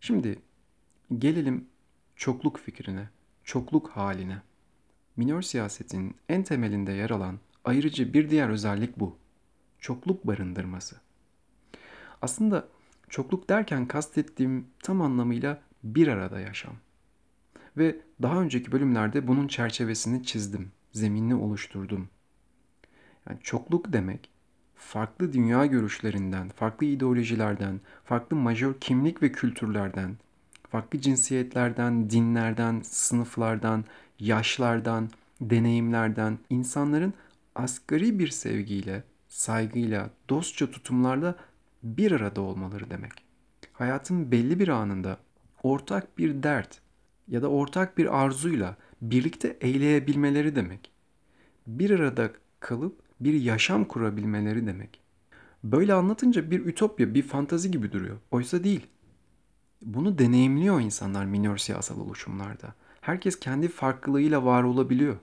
Şimdi 0.00 0.38
gelelim 1.18 1.68
çokluk 2.16 2.58
fikrine, 2.58 3.08
çokluk 3.44 3.88
haline. 3.88 4.42
Minör 5.16 5.42
siyasetin 5.42 6.16
en 6.28 6.42
temelinde 6.42 6.92
yer 6.92 7.10
alan 7.10 7.38
ayrıcı 7.64 8.14
bir 8.14 8.30
diğer 8.30 8.48
özellik 8.48 9.00
bu. 9.00 9.18
Çokluk 9.78 10.26
barındırması. 10.26 10.96
Aslında 12.22 12.68
çokluk 13.08 13.48
derken 13.48 13.86
kastettiğim 13.86 14.66
tam 14.82 15.02
anlamıyla 15.02 15.62
bir 15.84 16.08
arada 16.08 16.40
yaşam. 16.40 16.76
Ve 17.76 17.96
daha 18.22 18.40
önceki 18.40 18.72
bölümlerde 18.72 19.28
bunun 19.28 19.48
çerçevesini 19.48 20.24
çizdim, 20.24 20.72
zeminini 20.92 21.34
oluşturdum. 21.34 22.08
Yani 23.28 23.38
çokluk 23.42 23.92
demek 23.92 24.30
farklı 24.74 25.32
dünya 25.32 25.66
görüşlerinden, 25.66 26.48
farklı 26.48 26.86
ideolojilerden, 26.86 27.80
farklı 28.04 28.36
majör 28.36 28.74
kimlik 28.80 29.22
ve 29.22 29.32
kültürlerden, 29.32 30.16
farklı 30.70 31.00
cinsiyetlerden, 31.00 32.10
dinlerden, 32.10 32.80
sınıflardan, 32.84 33.84
yaşlardan, 34.18 35.10
deneyimlerden 35.40 36.38
insanların 36.50 37.14
asgari 37.54 38.18
bir 38.18 38.28
sevgiyle, 38.28 39.02
saygıyla, 39.28 40.10
dostça 40.28 40.70
tutumlarla 40.70 41.34
bir 41.82 42.12
arada 42.12 42.40
olmaları 42.40 42.90
demek. 42.90 43.12
Hayatın 43.72 44.32
belli 44.32 44.58
bir 44.58 44.68
anında 44.68 45.18
ortak 45.62 46.18
bir 46.18 46.42
dert 46.42 46.83
ya 47.28 47.42
da 47.42 47.48
ortak 47.48 47.98
bir 47.98 48.22
arzuyla 48.24 48.76
birlikte 49.02 49.56
eyleyebilmeleri 49.60 50.56
demek. 50.56 50.90
Bir 51.66 51.90
arada 51.90 52.30
kalıp 52.60 53.00
bir 53.20 53.34
yaşam 53.34 53.84
kurabilmeleri 53.84 54.66
demek. 54.66 55.00
Böyle 55.64 55.94
anlatınca 55.94 56.50
bir 56.50 56.66
ütopya, 56.66 57.14
bir 57.14 57.22
fantazi 57.22 57.70
gibi 57.70 57.92
duruyor. 57.92 58.16
Oysa 58.30 58.64
değil. 58.64 58.86
Bunu 59.82 60.18
deneyimliyor 60.18 60.80
insanlar 60.80 61.24
minör 61.24 61.56
siyasal 61.56 62.00
oluşumlarda. 62.00 62.74
Herkes 63.00 63.40
kendi 63.40 63.68
farklılığıyla 63.68 64.44
var 64.44 64.62
olabiliyor. 64.62 65.16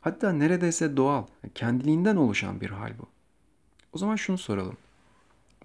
Hatta 0.00 0.32
neredeyse 0.32 0.96
doğal, 0.96 1.26
kendiliğinden 1.54 2.16
oluşan 2.16 2.60
bir 2.60 2.70
hal 2.70 2.98
bu. 2.98 3.06
O 3.92 3.98
zaman 3.98 4.16
şunu 4.16 4.38
soralım. 4.38 4.76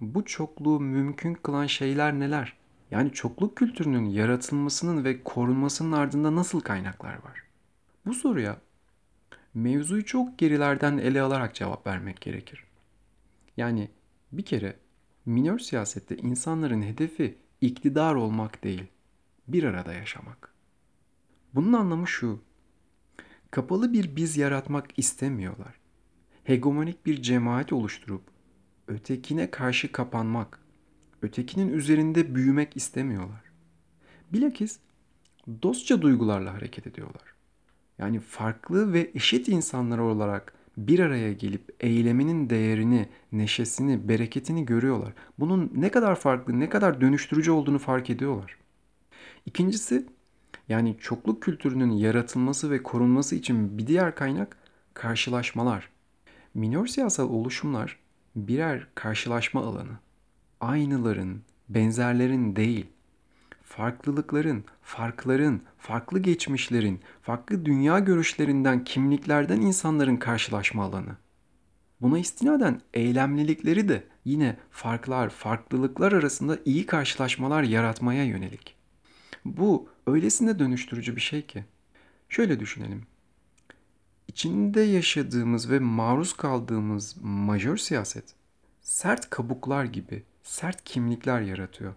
Bu 0.00 0.24
çokluğu 0.24 0.80
mümkün 0.80 1.34
kılan 1.34 1.66
şeyler 1.66 2.12
neler? 2.12 2.56
Yani 2.90 3.12
çokluk 3.12 3.56
kültürünün 3.56 4.04
yaratılmasının 4.04 5.04
ve 5.04 5.22
korunmasının 5.22 5.92
ardında 5.92 6.34
nasıl 6.34 6.60
kaynaklar 6.60 7.14
var? 7.24 7.42
Bu 8.06 8.14
soruya 8.14 8.60
mevzuyu 9.54 10.04
çok 10.04 10.38
gerilerden 10.38 10.98
ele 10.98 11.22
alarak 11.22 11.54
cevap 11.54 11.86
vermek 11.86 12.20
gerekir. 12.20 12.64
Yani 13.56 13.90
bir 14.32 14.44
kere 14.44 14.76
minör 15.26 15.58
siyasette 15.58 16.16
insanların 16.16 16.82
hedefi 16.82 17.38
iktidar 17.60 18.14
olmak 18.14 18.64
değil, 18.64 18.84
bir 19.48 19.64
arada 19.64 19.92
yaşamak. 19.92 20.54
Bunun 21.54 21.72
anlamı 21.72 22.08
şu. 22.08 22.40
Kapalı 23.50 23.92
bir 23.92 24.16
biz 24.16 24.36
yaratmak 24.36 24.98
istemiyorlar. 24.98 25.74
Hegemonik 26.44 27.06
bir 27.06 27.22
cemaat 27.22 27.72
oluşturup 27.72 28.22
ötekine 28.88 29.50
karşı 29.50 29.92
kapanmak, 29.92 30.60
ötekinin 31.22 31.72
üzerinde 31.72 32.34
büyümek 32.34 32.76
istemiyorlar. 32.76 33.42
Bilakis 34.32 34.78
dostça 35.62 36.02
duygularla 36.02 36.54
hareket 36.54 36.86
ediyorlar. 36.86 37.22
Yani 37.98 38.20
farklı 38.20 38.92
ve 38.92 39.10
eşit 39.14 39.48
insanlar 39.48 39.98
olarak 39.98 40.52
bir 40.76 40.98
araya 40.98 41.32
gelip 41.32 41.76
eyleminin 41.80 42.50
değerini, 42.50 43.08
neşesini, 43.32 44.08
bereketini 44.08 44.66
görüyorlar. 44.66 45.12
Bunun 45.38 45.72
ne 45.74 45.90
kadar 45.90 46.16
farklı, 46.16 46.60
ne 46.60 46.68
kadar 46.68 47.00
dönüştürücü 47.00 47.50
olduğunu 47.50 47.78
fark 47.78 48.10
ediyorlar. 48.10 48.56
İkincisi, 49.46 50.06
yani 50.68 50.96
çokluk 51.00 51.42
kültürünün 51.42 51.90
yaratılması 51.90 52.70
ve 52.70 52.82
korunması 52.82 53.36
için 53.36 53.78
bir 53.78 53.86
diğer 53.86 54.14
kaynak 54.14 54.56
karşılaşmalar. 54.94 55.88
Minor 56.54 56.86
siyasal 56.86 57.30
oluşumlar 57.30 57.98
birer 58.36 58.86
karşılaşma 58.94 59.64
alanı. 59.64 59.98
Aynıların, 60.60 61.42
benzerlerin 61.68 62.56
değil, 62.56 62.86
farklılıkların, 63.62 64.64
farkların, 64.82 65.62
farklı 65.78 66.18
geçmişlerin, 66.18 67.00
farklı 67.22 67.64
dünya 67.64 67.98
görüşlerinden, 67.98 68.84
kimliklerden 68.84 69.60
insanların 69.60 70.16
karşılaşma 70.16 70.84
alanı. 70.84 71.16
Buna 72.00 72.18
istinaden 72.18 72.80
eylemlilikleri 72.94 73.88
de 73.88 74.04
yine 74.24 74.56
farklar, 74.70 75.30
farklılıklar 75.30 76.12
arasında 76.12 76.58
iyi 76.64 76.86
karşılaşmalar 76.86 77.62
yaratmaya 77.62 78.24
yönelik. 78.24 78.74
Bu 79.44 79.88
öylesine 80.06 80.58
dönüştürücü 80.58 81.16
bir 81.16 81.20
şey 81.20 81.46
ki. 81.46 81.64
Şöyle 82.28 82.60
düşünelim. 82.60 83.02
İçinde 84.28 84.80
yaşadığımız 84.80 85.70
ve 85.70 85.78
maruz 85.78 86.32
kaldığımız 86.32 87.16
majör 87.22 87.76
siyaset 87.76 88.34
sert 88.82 89.30
kabuklar 89.30 89.84
gibi 89.84 90.22
sert 90.48 90.84
kimlikler 90.84 91.40
yaratıyor. 91.40 91.94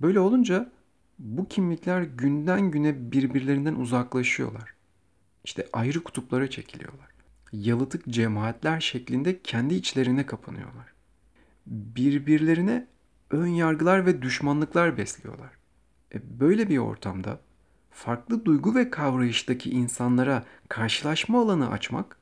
Böyle 0.00 0.20
olunca 0.20 0.72
bu 1.18 1.48
kimlikler 1.48 2.02
günden 2.02 2.70
güne 2.70 3.12
birbirlerinden 3.12 3.74
uzaklaşıyorlar. 3.74 4.74
İşte 5.44 5.68
ayrı 5.72 6.04
kutuplara 6.04 6.50
çekiliyorlar. 6.50 7.08
Yalıtık 7.52 8.08
cemaatler 8.08 8.80
şeklinde 8.80 9.42
kendi 9.42 9.74
içlerine 9.74 10.26
kapanıyorlar. 10.26 10.92
Birbirlerine 11.66 12.86
ön 13.30 13.46
yargılar 13.46 14.06
ve 14.06 14.22
düşmanlıklar 14.22 14.96
besliyorlar. 14.98 15.50
E 16.14 16.40
böyle 16.40 16.68
bir 16.68 16.78
ortamda 16.78 17.40
farklı 17.90 18.44
duygu 18.44 18.74
ve 18.74 18.90
kavrayıştaki 18.90 19.70
insanlara 19.70 20.44
karşılaşma 20.68 21.40
alanı 21.40 21.70
açmak 21.70 22.16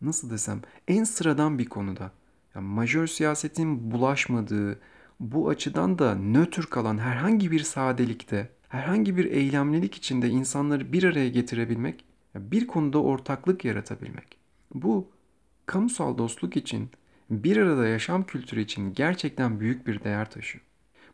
nasıl 0.00 0.30
desem 0.30 0.62
en 0.88 1.04
sıradan 1.04 1.58
bir 1.58 1.68
konuda. 1.68 2.12
Yani 2.54 2.66
majör 2.66 3.06
siyasetin 3.06 3.90
bulaşmadığı, 3.90 4.80
bu 5.20 5.48
açıdan 5.48 5.98
da 5.98 6.14
nötr 6.14 6.66
kalan 6.66 6.98
herhangi 6.98 7.50
bir 7.50 7.60
sadelikte, 7.60 8.50
herhangi 8.68 9.16
bir 9.16 9.24
eylemlilik 9.24 9.94
içinde 9.94 10.28
insanları 10.28 10.92
bir 10.92 11.02
araya 11.02 11.28
getirebilmek, 11.28 12.04
bir 12.34 12.66
konuda 12.66 13.02
ortaklık 13.02 13.64
yaratabilmek. 13.64 14.38
Bu 14.74 15.10
kamusal 15.66 16.18
dostluk 16.18 16.56
için, 16.56 16.90
bir 17.30 17.56
arada 17.56 17.86
yaşam 17.86 18.26
kültürü 18.26 18.60
için 18.60 18.94
gerçekten 18.94 19.60
büyük 19.60 19.86
bir 19.86 20.04
değer 20.04 20.30
taşıyor. 20.30 20.64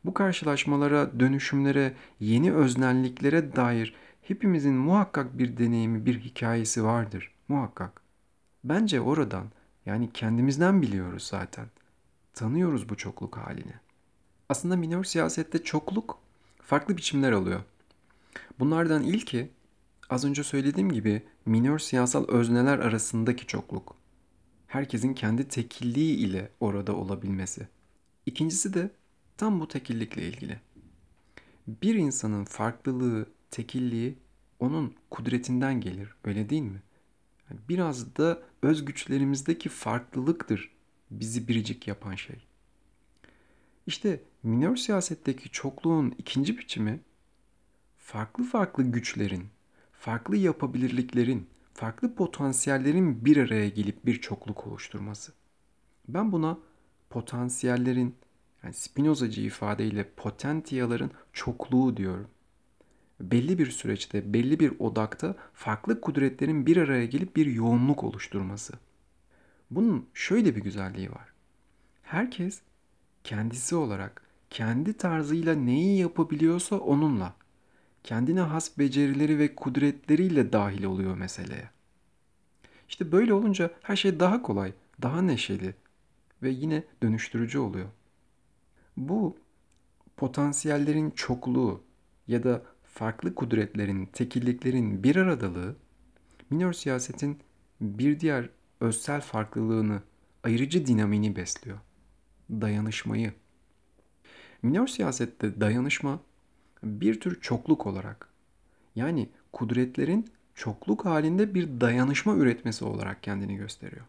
Bu 0.04 0.14
karşılaşmalara, 0.14 1.20
dönüşümlere, 1.20 1.92
yeni 2.20 2.52
öznelliklere 2.52 3.56
dair 3.56 3.94
hepimizin 4.22 4.74
muhakkak 4.74 5.38
bir 5.38 5.56
deneyimi, 5.56 6.06
bir 6.06 6.20
hikayesi 6.20 6.84
vardır. 6.84 7.30
Muhakkak. 7.48 8.02
Bence 8.64 9.00
oradan 9.00 9.46
yani 9.86 10.12
kendimizden 10.12 10.82
biliyoruz 10.82 11.22
zaten. 11.22 11.66
Tanıyoruz 12.34 12.88
bu 12.88 12.96
çokluk 12.96 13.36
halini. 13.36 13.74
Aslında 14.52 14.76
minor 14.76 15.04
siyasette 15.04 15.62
çokluk 15.62 16.18
farklı 16.62 16.96
biçimler 16.96 17.32
alıyor. 17.32 17.60
Bunlardan 18.58 19.02
ilki 19.02 19.50
az 20.10 20.24
önce 20.24 20.44
söylediğim 20.44 20.92
gibi 20.92 21.22
minor 21.46 21.78
siyasal 21.78 22.28
özneler 22.28 22.78
arasındaki 22.78 23.46
çokluk. 23.46 23.96
Herkesin 24.66 25.14
kendi 25.14 25.48
tekilliği 25.48 26.16
ile 26.16 26.50
orada 26.60 26.96
olabilmesi. 26.96 27.68
İkincisi 28.26 28.74
de 28.74 28.90
tam 29.36 29.60
bu 29.60 29.68
tekillikle 29.68 30.22
ilgili. 30.28 30.60
Bir 31.66 31.94
insanın 31.94 32.44
farklılığı, 32.44 33.26
tekilliği 33.50 34.18
onun 34.60 34.94
kudretinden 35.10 35.80
gelir. 35.80 36.08
Öyle 36.24 36.50
değil 36.50 36.62
mi? 36.62 36.82
Biraz 37.68 38.16
da 38.16 38.42
özgüçlerimizdeki 38.62 39.68
farklılıktır 39.68 40.70
bizi 41.10 41.48
biricik 41.48 41.88
yapan 41.88 42.14
şey. 42.14 42.51
İşte 43.86 44.20
minör 44.42 44.76
siyasetteki 44.76 45.50
çokluğun 45.50 46.14
ikinci 46.18 46.58
biçimi 46.58 47.00
farklı 47.98 48.44
farklı 48.44 48.82
güçlerin, 48.82 49.46
farklı 49.92 50.36
yapabilirliklerin, 50.36 51.46
farklı 51.74 52.14
potansiyellerin 52.14 53.24
bir 53.24 53.36
araya 53.36 53.68
gelip 53.68 54.06
bir 54.06 54.20
çokluk 54.20 54.66
oluşturması. 54.66 55.32
Ben 56.08 56.32
buna 56.32 56.58
potansiyellerin 57.10 58.14
yani 58.62 58.74
Spinozacı 58.74 59.40
ifadeyle 59.40 60.10
potentiyaların 60.16 61.10
çokluğu 61.32 61.96
diyorum. 61.96 62.28
Belli 63.20 63.58
bir 63.58 63.70
süreçte, 63.70 64.32
belli 64.32 64.60
bir 64.60 64.72
odakta 64.78 65.36
farklı 65.54 66.00
kudretlerin 66.00 66.66
bir 66.66 66.76
araya 66.76 67.06
gelip 67.06 67.36
bir 67.36 67.46
yoğunluk 67.46 68.04
oluşturması. 68.04 68.72
Bunun 69.70 70.06
şöyle 70.14 70.56
bir 70.56 70.62
güzelliği 70.62 71.10
var. 71.10 71.32
Herkes 72.02 72.60
kendisi 73.24 73.76
olarak 73.76 74.22
kendi 74.50 74.92
tarzıyla 74.92 75.54
neyi 75.54 75.98
yapabiliyorsa 75.98 76.76
onunla, 76.76 77.34
kendine 78.04 78.40
has 78.40 78.78
becerileri 78.78 79.38
ve 79.38 79.54
kudretleriyle 79.54 80.52
dahil 80.52 80.84
oluyor 80.84 81.16
meseleye. 81.16 81.70
İşte 82.88 83.12
böyle 83.12 83.34
olunca 83.34 83.70
her 83.82 83.96
şey 83.96 84.20
daha 84.20 84.42
kolay, 84.42 84.72
daha 85.02 85.22
neşeli 85.22 85.74
ve 86.42 86.50
yine 86.50 86.84
dönüştürücü 87.02 87.58
oluyor. 87.58 87.88
Bu 88.96 89.36
potansiyellerin 90.16 91.10
çokluğu 91.10 91.82
ya 92.28 92.42
da 92.42 92.62
farklı 92.84 93.34
kudretlerin, 93.34 94.06
tekilliklerin 94.06 95.02
bir 95.02 95.16
aradalığı 95.16 95.76
minor 96.50 96.72
siyasetin 96.72 97.38
bir 97.80 98.20
diğer 98.20 98.48
özsel 98.80 99.20
farklılığını, 99.20 100.02
ayrıcı 100.44 100.86
dinamini 100.86 101.36
besliyor. 101.36 101.78
Dayanışmayı. 102.60 103.32
Minor 104.62 104.86
siyasette 104.86 105.60
dayanışma 105.60 106.20
bir 106.82 107.20
tür 107.20 107.40
çokluk 107.40 107.86
olarak 107.86 108.28
yani 108.96 109.28
kudretlerin 109.52 110.30
çokluk 110.54 111.04
halinde 111.04 111.54
bir 111.54 111.80
dayanışma 111.80 112.34
üretmesi 112.34 112.84
olarak 112.84 113.22
kendini 113.22 113.56
gösteriyor. 113.56 114.04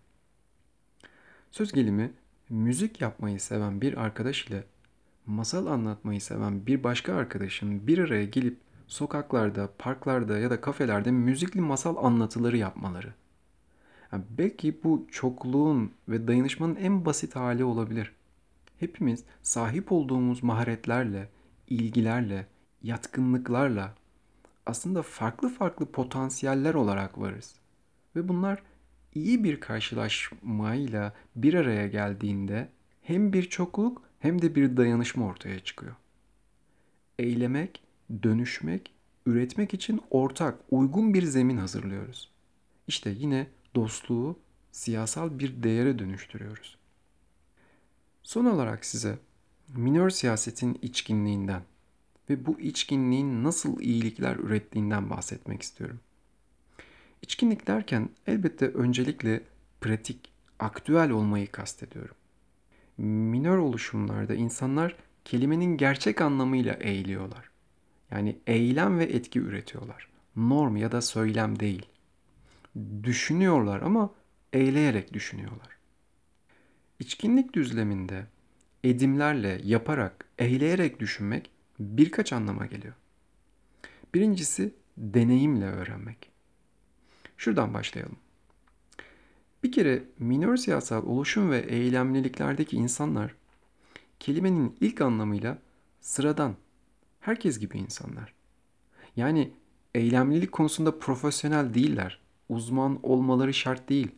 Söz 1.52 1.72
gelimi 1.72 2.12
müzik 2.50 3.02
yapmayı 3.02 3.40
seven 3.40 3.82
bir 3.82 3.98
arkadaş 3.98 4.48
ile 4.48 4.64
masal 5.26 5.66
anlatmayı 5.66 6.22
seven 6.22 6.66
bir 6.66 6.84
başka 6.84 7.14
arkadaşın 7.14 7.88
bir 7.88 7.98
araya 7.98 8.26
gelip 8.26 8.58
sokaklarda, 8.88 9.70
parklarda 9.78 10.38
ya 10.38 10.50
da 10.50 10.62
kafelerde 10.62 11.12
müzikli 11.12 11.62
masal 11.62 12.06
anlatıları 12.06 12.58
yapmaları. 12.58 13.14
Yani 14.12 14.24
belki 14.38 14.84
bu 14.84 15.08
çokluğun 15.12 15.92
ve 16.10 16.28
dayanışmanın 16.28 16.76
en 16.76 17.06
basit 17.06 17.36
hali 17.36 17.64
olabilir. 17.64 18.12
Hepimiz 18.80 19.24
sahip 19.42 19.92
olduğumuz 19.92 20.44
maharetlerle, 20.44 21.30
ilgilerle, 21.70 22.48
yatkınlıklarla 22.84 23.96
aslında 24.66 25.02
farklı 25.02 25.50
farklı 25.50 25.86
potansiyeller 25.86 26.74
olarak 26.74 27.20
varız. 27.20 27.56
Ve 28.16 28.28
bunlar 28.28 28.64
iyi 29.16 29.44
bir 29.44 29.60
karşılaşmayla 29.60 31.14
bir 31.36 31.54
araya 31.54 31.88
geldiğinde 31.88 32.70
hem 33.02 33.34
bir 33.34 33.44
çokluk 33.44 34.02
hem 34.20 34.42
de 34.42 34.56
bir 34.56 34.78
dayanışma 34.78 35.26
ortaya 35.26 35.60
çıkıyor. 35.60 35.96
Eylemek, 37.20 37.84
dönüşmek, 38.24 38.94
üretmek 39.26 39.74
için 39.74 40.02
ortak, 40.10 40.60
uygun 40.72 41.14
bir 41.14 41.24
zemin 41.24 41.58
hazırlıyoruz. 41.58 42.32
İşte 42.88 43.10
yine 43.10 43.48
dostluğu 43.76 44.40
siyasal 44.72 45.40
bir 45.40 45.64
değere 45.64 46.00
dönüştürüyoruz. 46.00 46.78
Son 48.24 48.46
olarak 48.46 48.86
size 48.86 49.18
minör 49.76 50.10
siyasetin 50.10 50.80
içkinliğinden 50.82 51.62
ve 52.30 52.46
bu 52.46 52.60
içkinliğin 52.60 53.44
nasıl 53.44 53.80
iyilikler 53.80 54.36
ürettiğinden 54.36 55.10
bahsetmek 55.10 55.62
istiyorum. 55.62 56.00
İçkinlik 57.22 57.68
derken 57.68 58.10
elbette 58.28 58.68
öncelikle 58.68 59.42
pratik, 59.82 60.32
aktüel 60.60 61.10
olmayı 61.10 61.52
kastediyorum. 61.52 62.16
minör 62.98 63.58
oluşumlarda 63.58 64.36
insanlar 64.36 64.96
kelimenin 65.26 65.78
gerçek 65.78 66.22
anlamıyla 66.22 66.74
eğiliyorlar. 66.74 67.50
Yani 68.12 68.38
eylem 68.48 69.00
ve 69.00 69.04
etki 69.04 69.40
üretiyorlar. 69.40 70.08
Norm 70.36 70.78
ya 70.78 70.92
da 70.92 71.02
söylem 71.02 71.60
değil. 71.60 71.86
Düşünüyorlar 73.04 73.82
ama 73.82 74.10
eyleyerek 74.54 75.14
düşünüyorlar. 75.14 75.83
İçkinlik 77.00 77.54
düzleminde 77.54 78.26
edimlerle, 78.84 79.62
yaparak, 79.64 80.26
eyleyerek 80.40 81.00
düşünmek 81.00 81.52
birkaç 81.80 82.34
anlama 82.34 82.66
geliyor. 82.66 82.94
Birincisi 84.14 84.74
deneyimle 84.98 85.66
öğrenmek. 85.66 86.32
Şuradan 87.38 87.74
başlayalım. 87.74 88.18
Bir 89.64 89.72
kere 89.72 90.04
minör 90.20 90.58
siyasal 90.58 91.06
oluşum 91.06 91.52
ve 91.52 91.60
eylemliliklerdeki 91.60 92.76
insanlar 92.76 93.36
kelimenin 94.20 94.78
ilk 94.82 95.02
anlamıyla 95.02 95.58
sıradan, 96.02 96.56
herkes 97.20 97.60
gibi 97.60 97.78
insanlar. 97.78 98.34
Yani 99.16 99.54
eylemlilik 99.96 100.52
konusunda 100.52 101.00
profesyonel 101.00 101.74
değiller. 101.74 102.20
Uzman 102.50 103.00
olmaları 103.04 103.54
şart 103.54 103.90
değil. 103.90 104.12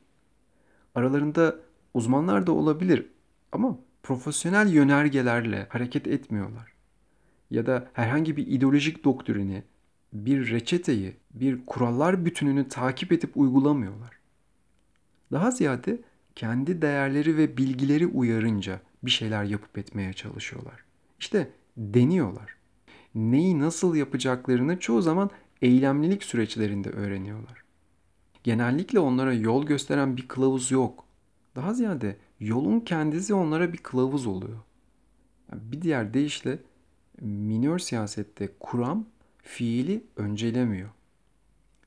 Aralarında 0.95 1.59
uzmanlar 1.95 2.47
da 2.47 2.51
olabilir 2.51 3.05
ama 3.51 3.79
profesyonel 4.03 4.73
yönergelerle 4.73 5.67
hareket 5.69 6.07
etmiyorlar. 6.07 6.73
Ya 7.51 7.65
da 7.65 7.89
herhangi 7.93 8.37
bir 8.37 8.47
ideolojik 8.47 9.03
doktrini, 9.03 9.63
bir 10.13 10.51
reçeteyi, 10.51 11.13
bir 11.33 11.65
kurallar 11.65 12.25
bütününü 12.25 12.69
takip 12.69 13.11
edip 13.11 13.37
uygulamıyorlar. 13.37 14.19
Daha 15.31 15.51
ziyade 15.51 15.99
kendi 16.35 16.81
değerleri 16.81 17.37
ve 17.37 17.57
bilgileri 17.57 18.07
uyarınca 18.07 18.79
bir 19.03 19.11
şeyler 19.11 19.43
yapıp 19.43 19.77
etmeye 19.77 20.13
çalışıyorlar. 20.13 20.83
İşte 21.19 21.49
deniyorlar. 21.77 22.55
Neyi 23.15 23.59
nasıl 23.59 23.95
yapacaklarını 23.95 24.79
çoğu 24.79 25.01
zaman 25.01 25.29
eylemlilik 25.61 26.23
süreçlerinde 26.23 26.89
öğreniyorlar. 26.89 27.63
Genellikle 28.43 28.99
onlara 28.99 29.33
yol 29.33 29.65
gösteren 29.65 30.17
bir 30.17 30.27
kılavuz 30.27 30.71
yok. 30.71 31.04
Daha 31.55 31.73
ziyade 31.73 32.17
yolun 32.39 32.79
kendisi 32.79 33.33
onlara 33.33 33.73
bir 33.73 33.77
kılavuz 33.77 34.27
oluyor. 34.27 34.59
Bir 35.53 35.81
diğer 35.81 36.13
deyişle 36.13 36.59
minör 37.21 37.79
siyasette 37.79 38.49
kuram 38.59 39.05
fiili 39.41 40.03
öncelemiyor. 40.15 40.89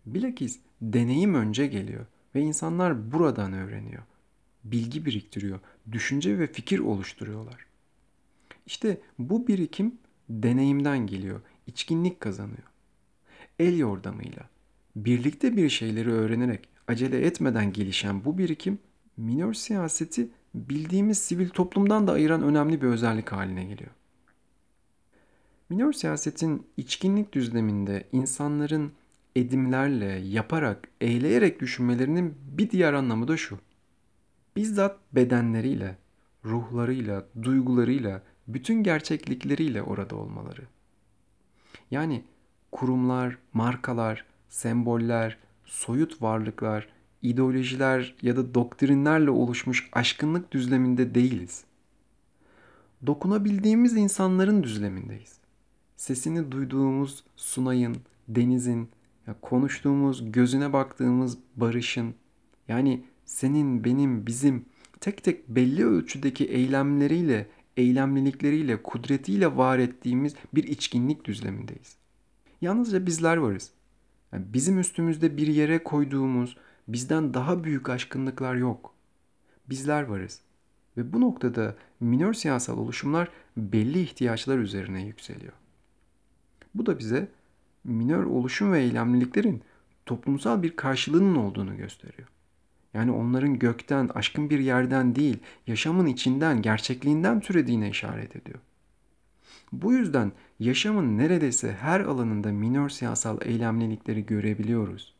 Bilakis 0.07 0.59
deneyim 0.83 1.35
önce 1.35 1.67
geliyor 1.67 2.07
ve 2.35 2.41
insanlar 2.41 3.13
buradan 3.13 3.53
öğreniyor. 3.53 4.03
Bilgi 4.65 5.07
biriktiriyor, 5.07 5.61
düşünce 5.93 6.39
ve 6.39 6.47
fikir 6.47 6.79
oluşturuyorlar. 6.79 7.67
İşte 8.67 9.01
bu 9.19 9.49
birikim 9.49 9.99
deneyimden 10.29 11.07
geliyor, 11.07 11.41
içkinlik 11.67 12.21
kazanıyor. 12.21 12.69
El 13.59 13.79
yordamıyla, 13.79 14.49
birlikte 14.97 15.57
bir 15.57 15.69
şeyleri 15.69 16.13
öğrenerek 16.13 16.69
acele 16.89 17.27
etmeden 17.27 17.73
gelişen 17.73 18.25
bu 18.25 18.39
birikim 18.39 18.79
minör 19.19 19.55
siyaseti 19.55 20.29
bildiğimiz 20.55 21.19
sivil 21.19 21.49
toplumdan 21.49 22.07
da 22.07 22.13
ayıran 22.13 22.43
önemli 22.43 22.83
bir 22.83 22.87
özellik 22.87 23.33
haline 23.33 23.65
geliyor. 23.65 23.91
Minör 25.69 25.93
siyasetin 25.93 26.67
içkinlik 26.77 27.33
düzleminde 27.33 28.05
insanların 28.13 28.93
edimlerle, 29.37 30.07
yaparak, 30.07 30.89
eyleyerek 31.01 31.61
düşünmelerinin 31.61 32.35
bir 32.59 32.71
diğer 32.71 32.93
anlamı 32.93 33.29
da 33.29 33.37
şu. 33.37 33.59
Bizzat 34.57 34.99
bedenleriyle, 35.13 35.97
ruhlarıyla, 36.45 37.27
duygularıyla, 37.43 38.23
bütün 38.49 38.83
gerçeklikleriyle 38.83 39.83
orada 39.83 40.17
olmaları. 40.17 40.63
Yani 41.91 42.25
kurumlar, 42.73 43.39
markalar, 43.53 44.25
semboller, 44.49 45.39
soyut 45.65 46.23
varlıklar, 46.23 46.89
ideolojiler 47.23 48.15
ya 48.23 48.37
da 48.37 48.55
doktrinlerle 48.55 49.31
oluşmuş 49.31 49.89
aşkınlık 49.93 50.53
düzleminde 50.53 51.15
değiliz. 51.15 51.65
Dokunabildiğimiz 53.07 53.97
insanların 53.97 54.63
düzlemindeyiz. 54.63 55.39
Sesini 55.97 56.53
duyduğumuz 56.53 57.25
Sunay'ın, 57.37 57.97
Deniz'in, 58.29 58.89
konuştuğumuz, 59.41 60.33
gözüne 60.33 60.73
baktığımız 60.73 61.39
Barış'ın, 61.57 62.15
yani 62.69 63.05
senin, 63.25 63.85
benim, 63.85 64.27
bizim 64.27 64.65
tek 65.01 65.25
tek 65.25 65.49
belli 65.49 65.87
ölçüdeki 65.87 66.45
eylemleriyle, 66.45 67.47
eylemlilikleriyle, 67.77 68.83
kudretiyle 68.83 69.57
var 69.57 69.79
ettiğimiz 69.79 70.35
bir 70.55 70.65
içkinlik 70.65 71.25
düzlemindeyiz. 71.25 71.97
Yalnızca 72.61 73.07
bizler 73.07 73.37
varız. 73.37 73.71
Yani 74.33 74.45
bizim 74.53 74.79
üstümüzde 74.79 75.37
bir 75.37 75.47
yere 75.47 75.83
koyduğumuz, 75.83 76.57
bizden 76.89 77.35
daha 77.35 77.65
büyük 77.65 77.89
aşkınlıklar 77.89 78.55
yok. 78.55 78.95
Bizler 79.71 80.03
varız. 80.03 80.41
Ve 80.97 81.13
bu 81.13 81.21
noktada 81.21 81.77
minör 82.01 82.33
siyasal 82.33 82.79
oluşumlar 82.79 83.29
belli 83.57 84.01
ihtiyaçlar 84.01 84.59
üzerine 84.59 85.07
yükseliyor. 85.07 85.53
Bu 86.75 86.87
da 86.87 86.99
bize 86.99 87.29
minör 87.85 88.25
oluşum 88.25 88.73
ve 88.73 88.81
eylemliliklerin 88.81 89.63
toplumsal 90.07 90.63
bir 90.63 90.77
karşılığının 90.77 91.35
olduğunu 91.35 91.77
gösteriyor. 91.77 92.29
Yani 92.95 93.11
onların 93.11 93.59
gökten, 93.59 94.11
aşkın 94.15 94.51
bir 94.51 94.59
yerden 94.59 95.17
değil, 95.17 95.39
yaşamın 95.67 96.07
içinden, 96.07 96.63
gerçekliğinden 96.63 97.41
türediğine 97.41 97.91
işaret 97.91 98.37
ediyor. 98.37 98.59
Bu 99.73 99.93
yüzden 99.93 100.33
yaşamın 100.61 101.19
neredeyse 101.19 101.73
her 101.73 102.01
alanında 102.01 102.53
minör 102.53 102.89
siyasal 102.89 103.39
eylemlilikleri 103.43 104.27
görebiliyoruz. 104.27 105.18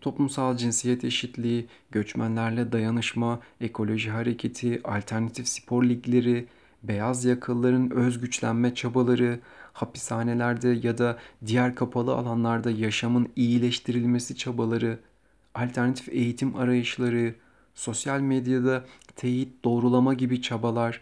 Toplumsal 0.00 0.56
cinsiyet 0.56 1.04
eşitliği, 1.04 1.66
göçmenlerle 1.90 2.72
dayanışma, 2.72 3.40
ekoloji 3.60 4.10
hareketi, 4.10 4.80
alternatif 4.84 5.48
spor 5.48 5.84
ligleri, 5.84 6.46
beyaz 6.82 7.24
yakalıların 7.24 7.90
özgüçlenme 7.90 8.74
çabaları, 8.74 9.40
hapishanelerde 9.72 10.68
ya 10.82 10.98
da 10.98 11.18
diğer 11.46 11.74
kapalı 11.74 12.14
alanlarda 12.14 12.70
yaşamın 12.70 13.28
iyileştirilmesi 13.36 14.36
çabaları, 14.36 14.98
alternatif 15.54 16.08
eğitim 16.08 16.56
arayışları, 16.56 17.34
sosyal 17.74 18.20
medyada 18.20 18.84
teyit 19.16 19.64
doğrulama 19.64 20.14
gibi 20.14 20.42
çabalar, 20.42 21.00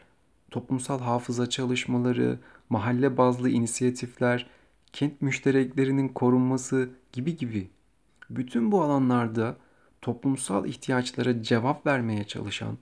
toplumsal 0.50 1.00
hafıza 1.00 1.50
çalışmaları, 1.50 2.38
mahalle 2.70 3.16
bazlı 3.16 3.50
inisiyatifler, 3.50 4.46
kent 4.92 5.22
müştereklerinin 5.22 6.08
korunması 6.08 6.90
gibi 7.12 7.36
gibi. 7.36 7.68
Bütün 8.30 8.72
bu 8.72 8.82
alanlarda 8.82 9.56
toplumsal 10.02 10.66
ihtiyaçlara 10.66 11.42
cevap 11.42 11.86
vermeye 11.86 12.24
çalışan, 12.24 12.78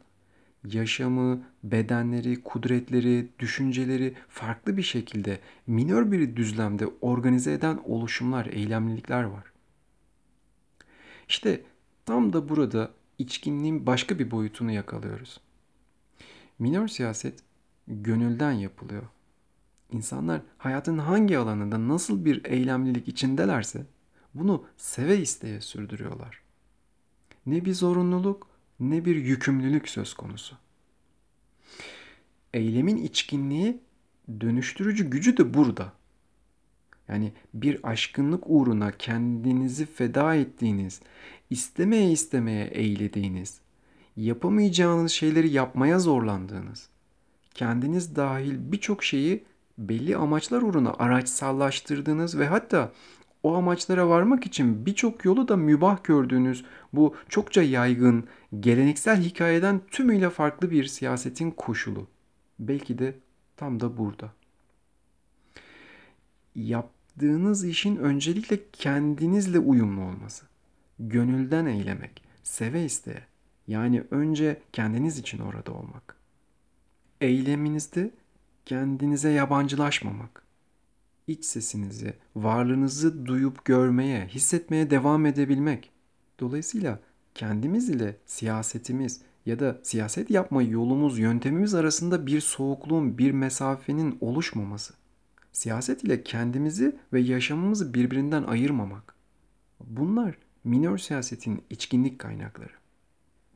yaşamı, 0.64 1.42
bedenleri, 1.62 2.42
kudretleri, 2.42 3.28
düşünceleri 3.38 4.14
farklı 4.28 4.76
bir 4.76 4.82
şekilde 4.82 5.40
minör 5.66 6.12
bir 6.12 6.36
düzlemde 6.36 6.86
organize 7.00 7.52
eden 7.52 7.80
oluşumlar, 7.84 8.46
eylemlilikler 8.46 9.22
var. 9.22 9.44
İşte 11.28 11.62
tam 12.06 12.32
da 12.32 12.48
burada 12.48 12.90
içkinliğin 13.18 13.86
başka 13.86 14.18
bir 14.18 14.30
boyutunu 14.30 14.72
yakalıyoruz. 14.72 15.40
Minör 16.58 16.88
siyaset 16.88 17.42
gönülden 17.88 18.52
yapılıyor. 18.52 19.02
İnsanlar 19.92 20.40
hayatın 20.58 20.98
hangi 20.98 21.38
alanında 21.38 21.88
nasıl 21.88 22.24
bir 22.24 22.44
eylemlilik 22.44 23.08
içindelerse 23.08 23.86
bunu 24.34 24.64
seve 24.76 25.18
isteye 25.18 25.60
sürdürüyorlar. 25.60 26.40
Ne 27.46 27.64
bir 27.64 27.74
zorunluluk 27.74 28.46
ne 28.80 29.04
bir 29.04 29.16
yükümlülük 29.16 29.88
söz 29.88 30.14
konusu. 30.14 30.56
Eylemin 32.54 32.96
içkinliği 32.96 33.80
dönüştürücü 34.40 35.10
gücü 35.10 35.36
de 35.36 35.54
burada. 35.54 35.92
Yani 37.08 37.32
bir 37.54 37.80
aşkınlık 37.82 38.44
uğruna 38.46 38.92
kendinizi 38.92 39.86
feda 39.86 40.34
ettiğiniz, 40.34 41.00
istemeye 41.50 42.10
istemeye 42.10 42.66
eylediğiniz, 42.66 43.60
yapamayacağınız 44.16 45.12
şeyleri 45.12 45.50
yapmaya 45.50 45.98
zorlandığınız, 45.98 46.88
kendiniz 47.54 48.16
dahil 48.16 48.72
birçok 48.72 49.04
şeyi 49.04 49.44
belli 49.78 50.16
amaçlar 50.16 50.62
uğruna 50.62 50.94
araçsallaştırdığınız 50.98 52.38
ve 52.38 52.46
hatta 52.46 52.92
o 53.44 53.54
amaçlara 53.54 54.08
varmak 54.08 54.46
için 54.46 54.86
birçok 54.86 55.24
yolu 55.24 55.48
da 55.48 55.56
mübah 55.56 56.04
gördüğünüz 56.04 56.64
bu 56.92 57.16
çokça 57.28 57.62
yaygın, 57.62 58.24
geleneksel 58.60 59.22
hikayeden 59.22 59.80
tümüyle 59.90 60.30
farklı 60.30 60.70
bir 60.70 60.84
siyasetin 60.84 61.50
koşulu. 61.50 62.06
Belki 62.58 62.98
de 62.98 63.14
tam 63.56 63.80
da 63.80 63.98
burada. 63.98 64.32
Yaptığınız 66.54 67.64
işin 67.64 67.96
öncelikle 67.96 68.58
kendinizle 68.72 69.58
uyumlu 69.58 70.00
olması. 70.00 70.46
Gönülden 70.98 71.66
eylemek, 71.66 72.22
seve 72.42 72.84
isteye. 72.84 73.26
Yani 73.66 74.04
önce 74.10 74.60
kendiniz 74.72 75.18
için 75.18 75.38
orada 75.38 75.72
olmak. 75.72 76.16
eyleminizde 77.20 78.10
kendinize 78.66 79.30
yabancılaşmamak, 79.30 80.43
iç 81.26 81.44
sesinizi, 81.44 82.14
varlığınızı 82.36 83.26
duyup 83.26 83.64
görmeye, 83.64 84.26
hissetmeye 84.26 84.90
devam 84.90 85.26
edebilmek. 85.26 85.90
Dolayısıyla 86.40 87.00
kendimiz 87.34 87.90
ile 87.90 88.16
siyasetimiz 88.26 89.20
ya 89.46 89.58
da 89.58 89.80
siyaset 89.82 90.30
yapma 90.30 90.62
yolumuz, 90.62 91.18
yöntemimiz 91.18 91.74
arasında 91.74 92.26
bir 92.26 92.40
soğukluğun, 92.40 93.18
bir 93.18 93.30
mesafenin 93.30 94.18
oluşmaması. 94.20 94.94
Siyaset 95.52 96.04
ile 96.04 96.22
kendimizi 96.22 96.96
ve 97.12 97.20
yaşamımızı 97.20 97.94
birbirinden 97.94 98.42
ayırmamak. 98.42 99.14
Bunlar 99.80 100.38
minör 100.64 100.98
siyasetin 100.98 101.62
içkinlik 101.70 102.18
kaynakları. 102.18 102.72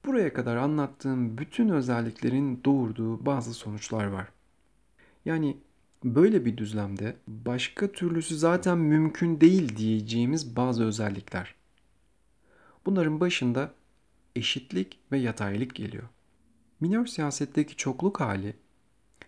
Buraya 0.05 0.33
kadar 0.33 0.57
anlattığım 0.57 1.39
bütün 1.39 1.69
özelliklerin 1.69 2.61
doğurduğu 2.65 3.27
bazı 3.27 3.55
sonuçlar 3.55 4.07
var. 4.07 4.29
Yani 5.25 5.57
böyle 6.05 6.45
bir 6.45 6.57
düzlemde 6.57 7.17
başka 7.29 7.93
türlüsü 7.93 8.37
zaten 8.37 8.79
mümkün 8.79 9.41
değil 9.41 9.77
diyeceğimiz 9.77 10.57
bazı 10.57 10.85
özellikler. 10.85 11.55
Bunların 12.87 13.21
başında 13.21 13.75
eşitlik 14.37 14.99
ve 15.13 15.19
yataylık 15.19 15.75
geliyor. 15.75 16.09
Minör 16.81 17.07
siyasetteki 17.07 17.77
çokluk 17.77 18.21
hali, 18.21 18.55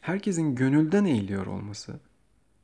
herkesin 0.00 0.54
gönülden 0.54 1.04
eğiliyor 1.04 1.46
olması 1.46 2.00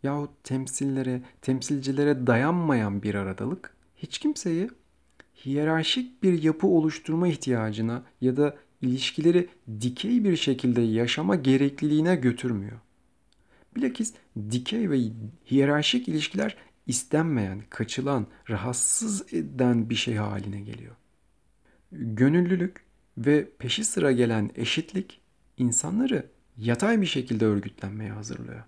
yahut 0.02 0.30
temsillere, 0.44 1.22
temsilcilere 1.42 2.26
dayanmayan 2.26 3.02
bir 3.02 3.14
aradalık 3.14 3.74
hiç 3.96 4.18
kimseyi 4.18 4.70
hiyerarşik 5.44 6.22
bir 6.22 6.42
yapı 6.42 6.66
oluşturma 6.66 7.28
ihtiyacına 7.28 8.02
ya 8.20 8.36
da 8.36 8.56
ilişkileri 8.82 9.48
dikey 9.80 10.24
bir 10.24 10.36
şekilde 10.36 10.80
yaşama 10.80 11.34
gerekliliğine 11.34 12.16
götürmüyor. 12.16 12.80
Bilakis 13.76 14.14
dikey 14.50 14.90
ve 14.90 14.98
hiyerarşik 15.50 16.08
ilişkiler 16.08 16.56
istenmeyen, 16.86 17.62
kaçılan, 17.70 18.26
rahatsız 18.50 19.34
eden 19.34 19.90
bir 19.90 19.94
şey 19.94 20.14
haline 20.14 20.60
geliyor. 20.60 20.94
Gönüllülük 21.92 22.84
ve 23.18 23.48
peşi 23.58 23.84
sıra 23.84 24.12
gelen 24.12 24.50
eşitlik 24.54 25.20
insanları 25.58 26.26
yatay 26.56 27.00
bir 27.00 27.06
şekilde 27.06 27.44
örgütlenmeye 27.44 28.10
hazırlıyor. 28.10 28.62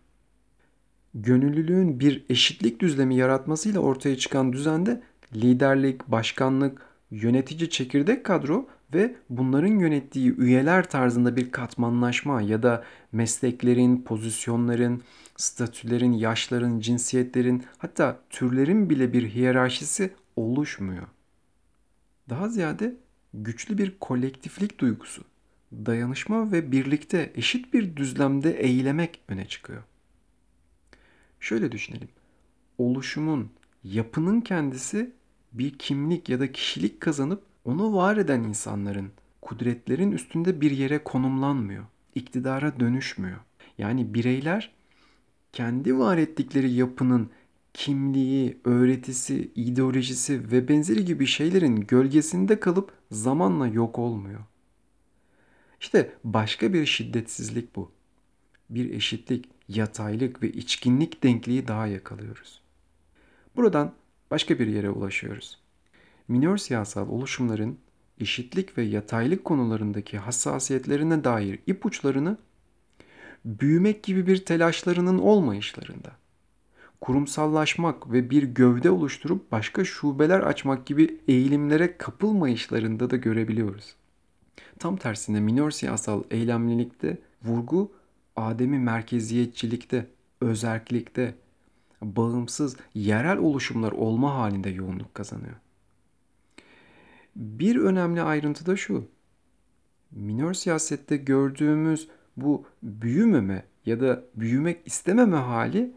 Gönüllülüğün 1.14 2.01
bir 2.01 2.25
eşitlik 2.29 2.81
düzlemi 2.81 3.16
yaratmasıyla 3.16 3.81
ortaya 3.81 4.18
çıkan 4.18 4.53
düzende 4.53 5.03
liderlik, 5.35 6.09
başkanlık, 6.09 6.83
yönetici 7.11 7.71
çekirdek 7.71 8.25
kadro 8.25 8.68
ve 8.94 9.16
bunların 9.31 9.79
yönettiği 9.79 10.35
üyeler 10.37 10.90
tarzında 10.90 11.37
bir 11.37 11.51
katmanlaşma 11.51 12.42
ya 12.42 12.62
da 12.62 12.85
mesleklerin, 13.12 14.03
pozisyonların, 14.03 15.03
statülerin, 15.37 16.12
yaşların, 16.12 16.81
cinsiyetlerin 16.81 17.64
hatta 17.79 18.20
türlerin 18.31 18.90
bile 18.90 19.12
bir 19.12 19.29
hiyerarşisi 19.29 20.11
oluşmuyor. 20.37 21.07
Daha 22.29 22.48
ziyade 22.48 22.96
güçlü 23.35 23.79
bir 23.79 23.98
kolektiflik 24.01 24.79
duygusu, 24.79 25.24
dayanışma 25.72 26.53
ve 26.53 26.72
birlikte 26.72 27.33
eşit 27.35 27.74
bir 27.74 27.96
düzlemde 27.96 28.61
eylemek 28.61 29.20
öne 29.29 29.48
çıkıyor. 29.48 29.83
Şöyle 31.40 31.72
düşünelim. 31.72 32.09
Oluşumun, 32.79 33.51
yapının 33.85 34.40
kendisi 34.40 35.12
bir 35.53 35.79
kimlik 35.79 36.29
ya 36.29 36.40
da 36.40 36.53
kişilik 36.53 37.01
kazanıp 37.01 37.42
onu 37.68 37.94
var 37.94 38.16
eden 38.16 38.42
insanların, 38.42 39.12
kudretlerin 39.42 40.12
üstünde 40.12 40.61
bir 40.61 40.70
yere 40.70 41.04
konumlanmıyor. 41.04 41.85
iktidara 42.14 42.81
dönüşmüyor. 42.81 43.38
Yani 43.78 44.14
bireyler 44.14 44.72
kendi 45.52 45.98
var 45.98 46.18
ettikleri 46.18 46.72
yapının 46.72 47.31
kimliği, 47.74 48.59
öğretisi, 48.64 49.50
ideolojisi 49.54 50.52
ve 50.52 50.68
benzeri 50.68 51.04
gibi 51.04 51.26
şeylerin 51.26 51.76
gölgesinde 51.76 52.61
kalıp 52.61 52.92
zamanla 53.11 53.66
yok 53.66 53.98
olmuyor. 53.98 54.40
İşte 55.81 56.12
başka 56.24 56.72
bir 56.72 56.87
şiddetsizlik 56.87 57.76
bu. 57.76 57.92
Bir 58.70 58.90
eşitlik, 58.90 59.48
yataylık 59.68 60.42
ve 60.42 60.52
içkinlik 60.52 61.22
denkliği 61.22 61.68
daha 61.68 61.87
yakalıyoruz. 61.87 62.61
Buradan 63.57 63.94
başka 64.31 64.59
bir 64.59 64.66
yere 64.66 64.90
ulaşıyoruz. 64.90 65.58
Minör 66.29 66.57
siyasal 66.57 67.09
oluşumların 67.09 67.79
eşitlik 68.21 68.79
ve 68.79 68.83
yataylık 68.83 69.45
konularındaki 69.45 70.19
hassasiyetlerine 70.19 71.25
dair 71.25 71.59
ipuçlarını 71.67 72.37
büyümek 73.45 74.03
gibi 74.03 74.27
bir 74.27 74.45
telaşlarının 74.45 75.19
olmayışlarında, 75.19 76.12
kurumsallaşmak 77.01 78.12
ve 78.12 78.31
bir 78.31 78.43
gövde 78.43 78.91
oluşturup 78.91 79.53
başka 79.53 79.85
şubeler 79.85 80.41
açmak 80.41 80.87
gibi 80.87 81.21
eğilimlere 81.29 81.97
kapılmayışlarında 81.97 83.11
da 83.11 83.17
görebiliyoruz. 83.17 83.95
Tam 84.79 84.97
tersine 84.97 85.41
minör 85.41 85.71
siyasal 85.71 86.23
eylemlilikte 86.31 87.19
vurgu 87.45 87.93
ademi 88.37 88.79
merkeziyetçilikte, 88.79 90.07
özerklikte, 90.41 91.35
bağımsız 92.03 92.77
yerel 92.95 93.38
oluşumlar 93.38 93.93
olma 93.93 94.35
halinde 94.35 94.71
yoğunluk 94.71 95.14
kazanıyor. 95.14 95.55
Bir 97.38 97.77
önemli 97.77 98.22
ayrıntı 98.22 98.66
da 98.66 98.77
şu. 98.77 99.09
Minör 100.11 100.55
siyasette 100.55 101.16
gördüğümüz 101.16 102.09
bu 102.37 102.66
büyümeme 102.83 103.64
ya 103.87 104.01
da 104.01 104.24
büyümek 104.35 104.87
istememe 104.87 105.37
hali 105.37 105.92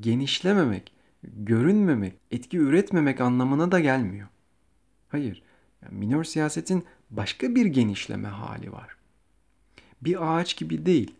genişlememek, 0.00 0.92
görünmemek, 1.22 2.14
etki 2.30 2.58
üretmemek 2.58 3.20
anlamına 3.20 3.72
da 3.72 3.80
gelmiyor. 3.80 4.28
Hayır, 5.08 5.42
yani 5.82 5.98
minör 5.98 6.24
siyasetin 6.24 6.84
başka 7.10 7.54
bir 7.54 7.66
genişleme 7.66 8.28
hali 8.28 8.72
var. 8.72 8.96
Bir 10.02 10.36
ağaç 10.36 10.56
gibi 10.56 10.86
değil, 10.86 11.14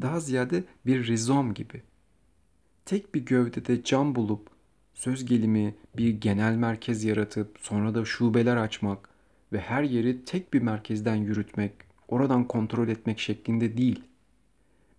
daha 0.00 0.20
ziyade 0.20 0.64
bir 0.86 1.06
rizom 1.06 1.54
gibi. 1.54 1.82
Tek 2.84 3.14
bir 3.14 3.26
gövdede 3.26 3.84
cam 3.84 4.14
bulup 4.14 4.51
söz 4.94 5.24
gelimi 5.24 5.74
bir 5.96 6.20
genel 6.20 6.54
merkez 6.54 7.04
yaratıp 7.04 7.58
sonra 7.60 7.94
da 7.94 8.04
şubeler 8.04 8.56
açmak 8.56 9.08
ve 9.52 9.60
her 9.60 9.82
yeri 9.82 10.24
tek 10.24 10.54
bir 10.54 10.62
merkezden 10.62 11.16
yürütmek, 11.16 11.72
oradan 12.08 12.44
kontrol 12.44 12.88
etmek 12.88 13.18
şeklinde 13.18 13.76
değil. 13.76 14.02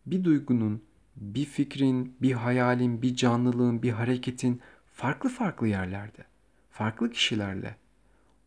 Bir 0.06 0.24
duygunun, 0.24 0.82
bir 1.16 1.46
fikrin, 1.46 2.16
bir 2.22 2.32
hayalin, 2.32 3.02
bir 3.02 3.16
canlılığın, 3.16 3.84
bir 3.84 3.92
hareketin 3.92 4.62
farklı 4.94 5.30
farklı 5.30 5.68
yerlerde, 5.68 6.24
farklı 6.72 7.12
kişilerle, 7.12 7.76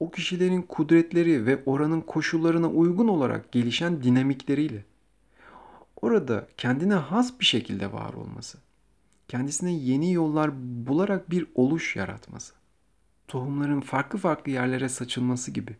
o 0.00 0.10
kişilerin 0.10 0.62
kudretleri 0.62 1.46
ve 1.46 1.62
oranın 1.66 2.00
koşullarına 2.00 2.70
uygun 2.70 3.08
olarak 3.08 3.52
gelişen 3.52 4.02
dinamikleriyle 4.02 4.84
orada 6.06 6.48
kendine 6.56 6.94
has 6.94 7.40
bir 7.40 7.44
şekilde 7.44 7.92
var 7.92 8.14
olması, 8.14 8.58
kendisine 9.28 9.72
yeni 9.72 10.12
yollar 10.12 10.50
bularak 10.86 11.30
bir 11.30 11.46
oluş 11.54 11.96
yaratması, 11.96 12.54
tohumların 13.28 13.80
farklı 13.80 14.18
farklı 14.18 14.52
yerlere 14.52 14.88
saçılması 14.88 15.50
gibi 15.50 15.76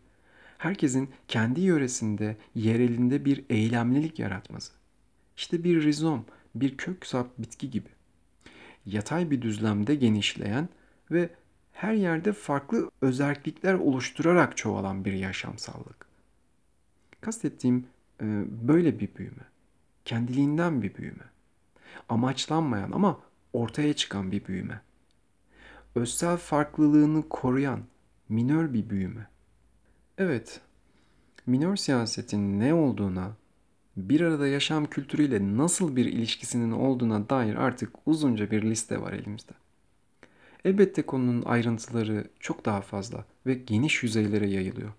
herkesin 0.57 1.09
kendi 1.27 1.61
yöresinde, 1.61 2.37
yerelinde 2.55 3.25
bir 3.25 3.45
eylemlilik 3.49 4.19
yaratması. 4.19 4.73
İşte 5.37 5.63
bir 5.63 5.83
rizom, 5.83 6.25
bir 6.55 6.77
kök 6.77 7.05
sap 7.05 7.37
bitki 7.37 7.69
gibi. 7.69 7.89
Yatay 8.85 9.31
bir 9.31 9.41
düzlemde 9.41 9.95
genişleyen 9.95 10.69
ve 11.11 11.29
her 11.73 11.93
yerde 11.93 12.33
farklı 12.33 12.91
özellikler 13.01 13.73
oluşturarak 13.73 14.57
çoğalan 14.57 15.05
bir 15.05 15.13
yaşamsallık. 15.13 16.07
Kastettiğim 17.21 17.87
e, 18.21 18.25
böyle 18.67 18.99
bir 18.99 19.15
büyüme. 19.15 19.43
Kendiliğinden 20.05 20.81
bir 20.81 20.95
büyüme. 20.95 21.23
Amaçlanmayan 22.09 22.91
ama 22.91 23.19
ortaya 23.57 23.93
çıkan 23.93 24.31
bir 24.31 24.45
büyüme. 24.45 24.81
Özsel 25.95 26.37
farklılığını 26.37 27.29
koruyan 27.29 27.83
minör 28.29 28.73
bir 28.73 28.89
büyüme. 28.89 29.27
Evet, 30.17 30.61
minör 31.45 31.75
siyasetin 31.75 32.59
ne 32.59 32.73
olduğuna, 32.73 33.31
bir 33.97 34.21
arada 34.21 34.47
yaşam 34.47 34.85
kültürüyle 34.85 35.57
nasıl 35.57 35.95
bir 35.95 36.05
ilişkisinin 36.05 36.71
olduğuna 36.71 37.29
dair 37.29 37.55
artık 37.55 37.89
uzunca 38.05 38.51
bir 38.51 38.63
liste 38.63 39.01
var 39.01 39.13
elimizde. 39.13 39.53
Elbette 40.65 41.01
konunun 41.01 41.41
ayrıntıları 41.41 42.27
çok 42.39 42.65
daha 42.65 42.81
fazla 42.81 43.25
ve 43.45 43.53
geniş 43.53 44.03
yüzeylere 44.03 44.49
yayılıyor. 44.49 44.91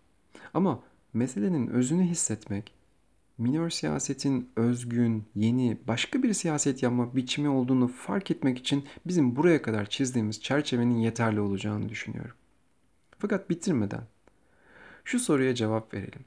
Ama 0.55 0.83
meselenin 1.12 1.66
özünü 1.66 2.03
hissetmek, 2.03 2.78
minör 3.38 3.70
siyasetin 3.70 4.51
özgün, 4.57 5.24
yeni, 5.35 5.79
başka 5.88 6.22
bir 6.22 6.33
siyaset 6.33 6.83
yapma 6.83 7.16
biçimi 7.16 7.48
olduğunu 7.48 7.88
fark 7.88 8.31
etmek 8.31 8.59
için 8.59 8.85
bizim 9.07 9.37
buraya 9.37 9.62
kadar 9.62 9.87
çizdiğimiz 9.87 10.42
çerçevenin 10.42 10.96
yeterli 10.96 11.40
olacağını 11.40 11.88
düşünüyorum. 11.88 12.37
Fakat 13.18 13.51
bitirmeden 13.51 14.03
şu 15.05 15.18
soruya 15.18 15.55
cevap 15.55 15.94
verelim. 15.94 16.24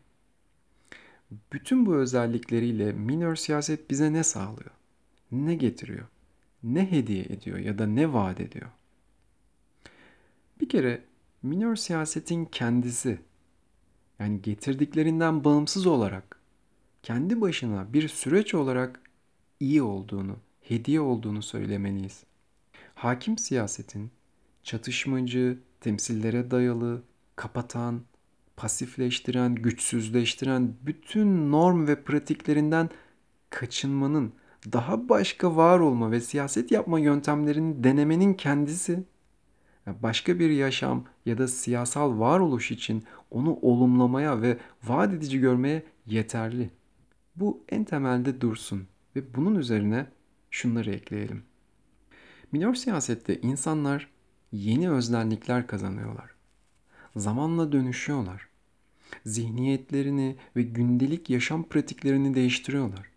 Bütün 1.54 1.86
bu 1.86 1.96
özellikleriyle 1.96 2.92
minör 2.92 3.36
siyaset 3.36 3.90
bize 3.90 4.14
ne 4.14 4.24
sağlıyor? 4.24 4.72
Ne 5.32 5.56
getiriyor? 5.56 6.08
Ne 6.64 6.92
hediye 6.92 7.24
ediyor 7.24 7.58
ya 7.58 7.78
da 7.78 7.88
ne 7.88 8.14
vaat 8.14 8.40
ediyor? 8.40 8.70
Bir 10.62 10.70
kere 10.70 11.02
minör 11.44 11.76
siyasetin 11.76 12.46
kendisi 12.46 13.20
yani 14.20 14.42
getirdiklerinden 14.42 15.44
bağımsız 15.44 15.88
olarak 15.88 16.41
kendi 17.04 17.42
başına 17.42 17.94
bir 17.94 18.08
süreç 18.08 18.54
olarak 18.54 19.00
iyi 19.60 19.82
olduğunu, 19.82 20.36
hediye 20.62 21.02
olduğunu 21.02 21.42
söylemeliyiz. 21.42 22.24
Hakim 22.96 23.38
siyasetin 23.38 24.12
çatışmacı, 24.64 25.58
temsillere 25.82 26.52
dayalı, 26.52 27.04
kapatan, 27.36 28.02
pasifleştiren, 28.58 29.56
güçsüzleştiren 29.56 30.74
bütün 30.82 31.52
norm 31.52 31.88
ve 31.88 32.04
pratiklerinden 32.04 32.90
kaçınmanın, 33.50 34.34
daha 34.74 35.10
başka 35.10 35.56
var 35.56 35.80
olma 35.80 36.12
ve 36.12 36.22
siyaset 36.22 36.72
yapma 36.72 37.00
yöntemlerini 37.00 37.84
denemenin 37.84 38.34
kendisi 38.34 39.04
başka 39.88 40.40
bir 40.40 40.50
yaşam 40.50 41.06
ya 41.26 41.38
da 41.38 41.48
siyasal 41.48 42.20
varoluş 42.20 42.72
için 42.72 43.04
onu 43.32 43.60
olumlamaya 43.62 44.42
ve 44.42 44.58
vaat 44.84 45.14
edici 45.14 45.40
görmeye 45.40 45.84
yeterli. 46.06 46.70
Bu 47.36 47.64
en 47.70 47.84
temelde 47.84 48.42
dursun 48.42 48.88
ve 49.16 49.36
bunun 49.36 49.56
üzerine 49.56 50.08
şunları 50.52 50.92
ekleyelim. 50.92 51.44
Minor 52.52 52.76
siyasette 52.76 53.42
insanlar 53.42 54.08
yeni 54.52 54.92
öznellikler 54.92 55.68
kazanıyorlar. 55.68 56.32
Zamanla 57.16 57.72
dönüşüyorlar. 57.72 58.48
Zihniyetlerini 59.26 60.36
ve 60.56 60.62
gündelik 60.62 61.30
yaşam 61.30 61.64
pratiklerini 61.64 62.36
değiştiriyorlar. 62.36 63.12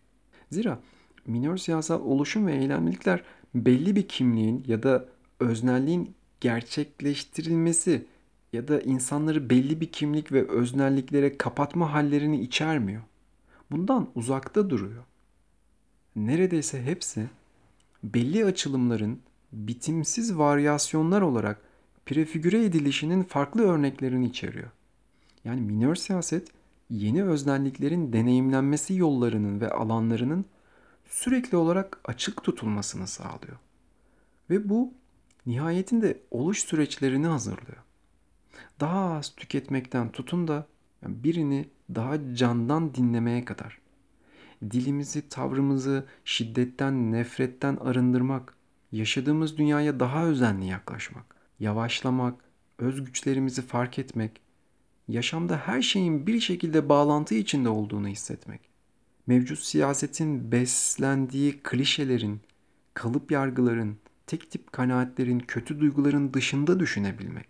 Zira 0.51 0.79
minor 1.27 1.57
siyasal 1.57 2.01
oluşum 2.01 2.47
ve 2.47 2.55
eylemlilikler 2.55 3.23
belli 3.55 3.95
bir 3.95 4.07
kimliğin 4.07 4.63
ya 4.67 4.83
da 4.83 5.05
öznelliğin 5.39 6.15
gerçekleştirilmesi 6.41 8.05
ya 8.53 8.67
da 8.67 8.81
insanları 8.81 9.49
belli 9.49 9.81
bir 9.81 9.91
kimlik 9.91 10.31
ve 10.31 10.47
öznelliklere 10.47 11.37
kapatma 11.37 11.93
hallerini 11.93 12.41
içermiyor. 12.41 13.01
Bundan 13.71 14.09
uzakta 14.15 14.69
duruyor. 14.69 15.03
Neredeyse 16.15 16.83
hepsi 16.83 17.29
belli 18.03 18.45
açılımların 18.45 19.19
bitimsiz 19.51 20.37
varyasyonlar 20.37 21.21
olarak 21.21 21.61
prefigüre 22.05 22.65
edilişinin 22.65 23.23
farklı 23.23 23.61
örneklerini 23.63 24.25
içeriyor. 24.25 24.69
Yani 25.45 25.61
minör 25.61 25.95
siyaset 25.95 26.47
yeni 26.89 27.23
öznelliklerin 27.23 28.13
deneyimlenmesi 28.13 28.93
yollarının 28.93 29.61
ve 29.61 29.69
alanlarının 29.69 30.45
sürekli 31.05 31.57
olarak 31.57 31.99
açık 32.05 32.43
tutulmasını 32.43 33.07
sağlıyor. 33.07 33.57
Ve 34.49 34.69
bu 34.69 34.93
nihayetinde 35.45 36.19
oluş 36.31 36.59
süreçlerini 36.59 37.27
hazırlıyor. 37.27 37.83
Daha 38.79 39.15
az 39.15 39.35
tüketmekten 39.35 40.11
tutun 40.11 40.47
da 40.47 40.67
birini 41.03 41.69
daha 41.95 42.35
candan 42.35 42.95
dinlemeye 42.95 43.45
kadar. 43.45 43.79
Dilimizi, 44.71 45.29
tavrımızı 45.29 46.05
şiddetten, 46.25 47.11
nefretten 47.11 47.75
arındırmak, 47.75 48.53
yaşadığımız 48.91 49.57
dünyaya 49.57 49.99
daha 49.99 50.25
özenli 50.25 50.65
yaklaşmak, 50.65 51.35
yavaşlamak, 51.59 52.35
özgüçlerimizi 52.79 53.61
fark 53.61 53.99
etmek, 53.99 54.41
yaşamda 55.07 55.57
her 55.57 55.81
şeyin 55.81 56.27
bir 56.27 56.39
şekilde 56.39 56.89
bağlantı 56.89 57.35
içinde 57.35 57.69
olduğunu 57.69 58.07
hissetmek, 58.07 58.61
mevcut 59.27 59.59
siyasetin 59.59 60.51
beslendiği 60.51 61.59
klişelerin, 61.63 62.41
kalıp 62.93 63.31
yargıların, 63.31 63.97
tek 64.27 64.51
tip 64.51 64.71
kanaatlerin, 64.71 65.39
kötü 65.39 65.79
duyguların 65.79 66.33
dışında 66.33 66.79
düşünebilmek, 66.79 67.47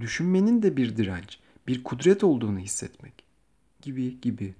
düşünmenin 0.00 0.62
de 0.62 0.76
bir 0.76 0.96
direnç, 0.96 1.38
bir 1.68 1.84
kudret 1.84 2.24
olduğunu 2.24 2.58
hissetmek 2.58 3.24
gibi 3.82 4.20
gibi. 4.20 4.54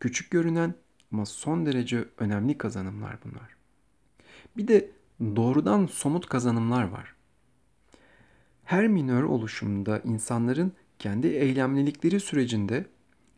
Küçük 0.00 0.30
görünen 0.30 0.74
ama 1.12 1.26
son 1.26 1.66
derece 1.66 2.04
önemli 2.18 2.58
kazanımlar 2.58 3.18
bunlar. 3.24 3.56
Bir 4.56 4.68
de 4.68 4.90
doğrudan 5.20 5.86
somut 5.86 6.28
kazanımlar 6.28 6.84
var. 6.84 7.14
Her 8.64 8.88
minör 8.88 9.22
oluşumda 9.22 10.00
insanların 10.04 10.72
kendi 10.98 11.26
eylemlilikleri 11.26 12.20
sürecinde 12.20 12.86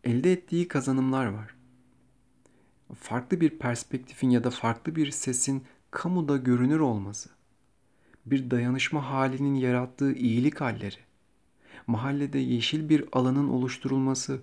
elde 0.04 0.32
ettiği 0.32 0.68
kazanımlar 0.68 1.26
var. 1.26 1.54
Farklı 2.94 3.40
bir 3.40 3.58
perspektifin 3.58 4.30
ya 4.30 4.44
da 4.44 4.50
farklı 4.50 4.96
bir 4.96 5.10
sesin 5.10 5.64
kamuda 5.90 6.36
görünür 6.36 6.80
olması, 6.80 7.30
bir 8.26 8.50
dayanışma 8.50 9.10
halinin 9.10 9.54
yarattığı 9.54 10.12
iyilik 10.12 10.60
halleri, 10.60 11.07
mahallede 11.88 12.38
yeşil 12.38 12.88
bir 12.88 13.04
alanın 13.12 13.48
oluşturulması, 13.48 14.40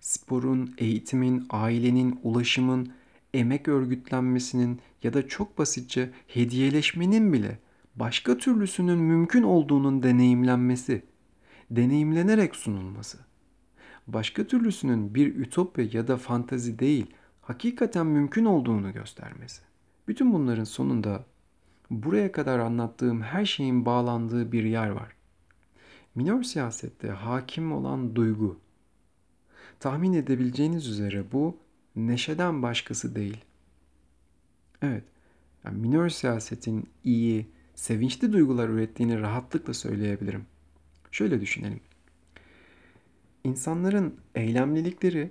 sporun, 0.00 0.74
eğitimin, 0.78 1.46
ailenin, 1.50 2.20
ulaşımın, 2.22 2.92
emek 3.34 3.68
örgütlenmesinin 3.68 4.80
ya 5.02 5.14
da 5.14 5.28
çok 5.28 5.58
basitçe 5.58 6.10
hediyeleşmenin 6.26 7.32
bile 7.32 7.58
başka 7.96 8.38
türlüsünün 8.38 8.98
mümkün 8.98 9.42
olduğunun 9.42 10.02
deneyimlenmesi, 10.02 11.02
deneyimlenerek 11.70 12.56
sunulması. 12.56 13.18
Başka 14.06 14.46
türlüsünün 14.46 15.14
bir 15.14 15.36
ütopya 15.36 15.88
ya 15.92 16.08
da 16.08 16.16
fantazi 16.16 16.78
değil, 16.78 17.06
hakikaten 17.40 18.06
mümkün 18.06 18.44
olduğunu 18.44 18.92
göstermesi. 18.92 19.62
Bütün 20.08 20.32
bunların 20.32 20.64
sonunda 20.64 21.24
buraya 21.90 22.32
kadar 22.32 22.58
anlattığım 22.58 23.22
her 23.22 23.46
şeyin 23.46 23.86
bağlandığı 23.86 24.52
bir 24.52 24.64
yer 24.64 24.90
var. 24.90 25.17
Minor 26.14 26.42
siyasette 26.42 27.08
hakim 27.08 27.72
olan 27.72 28.16
duygu. 28.16 28.58
Tahmin 29.80 30.12
edebileceğiniz 30.12 30.86
üzere 30.86 31.32
bu 31.32 31.56
neşeden 31.96 32.62
başkası 32.62 33.14
değil. 33.14 33.44
Evet, 34.82 35.04
yani 35.64 35.80
minor 35.80 36.08
siyasetin 36.08 36.88
iyi, 37.04 37.46
sevinçli 37.74 38.32
duygular 38.32 38.68
ürettiğini 38.68 39.20
rahatlıkla 39.20 39.74
söyleyebilirim. 39.74 40.46
Şöyle 41.10 41.40
düşünelim. 41.40 41.80
İnsanların 43.44 44.14
eylemlilikleri, 44.34 45.30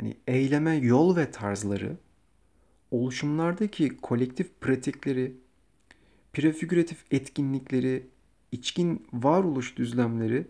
yani 0.00 0.16
eyleme 0.26 0.74
yol 0.74 1.16
ve 1.16 1.30
tarzları, 1.30 1.96
oluşumlardaki 2.90 3.96
kolektif 3.96 4.60
pratikleri, 4.60 5.36
prefigüratif 6.32 7.04
etkinlikleri, 7.10 8.06
içkin 8.54 9.06
varoluş 9.12 9.76
düzlemleri 9.76 10.46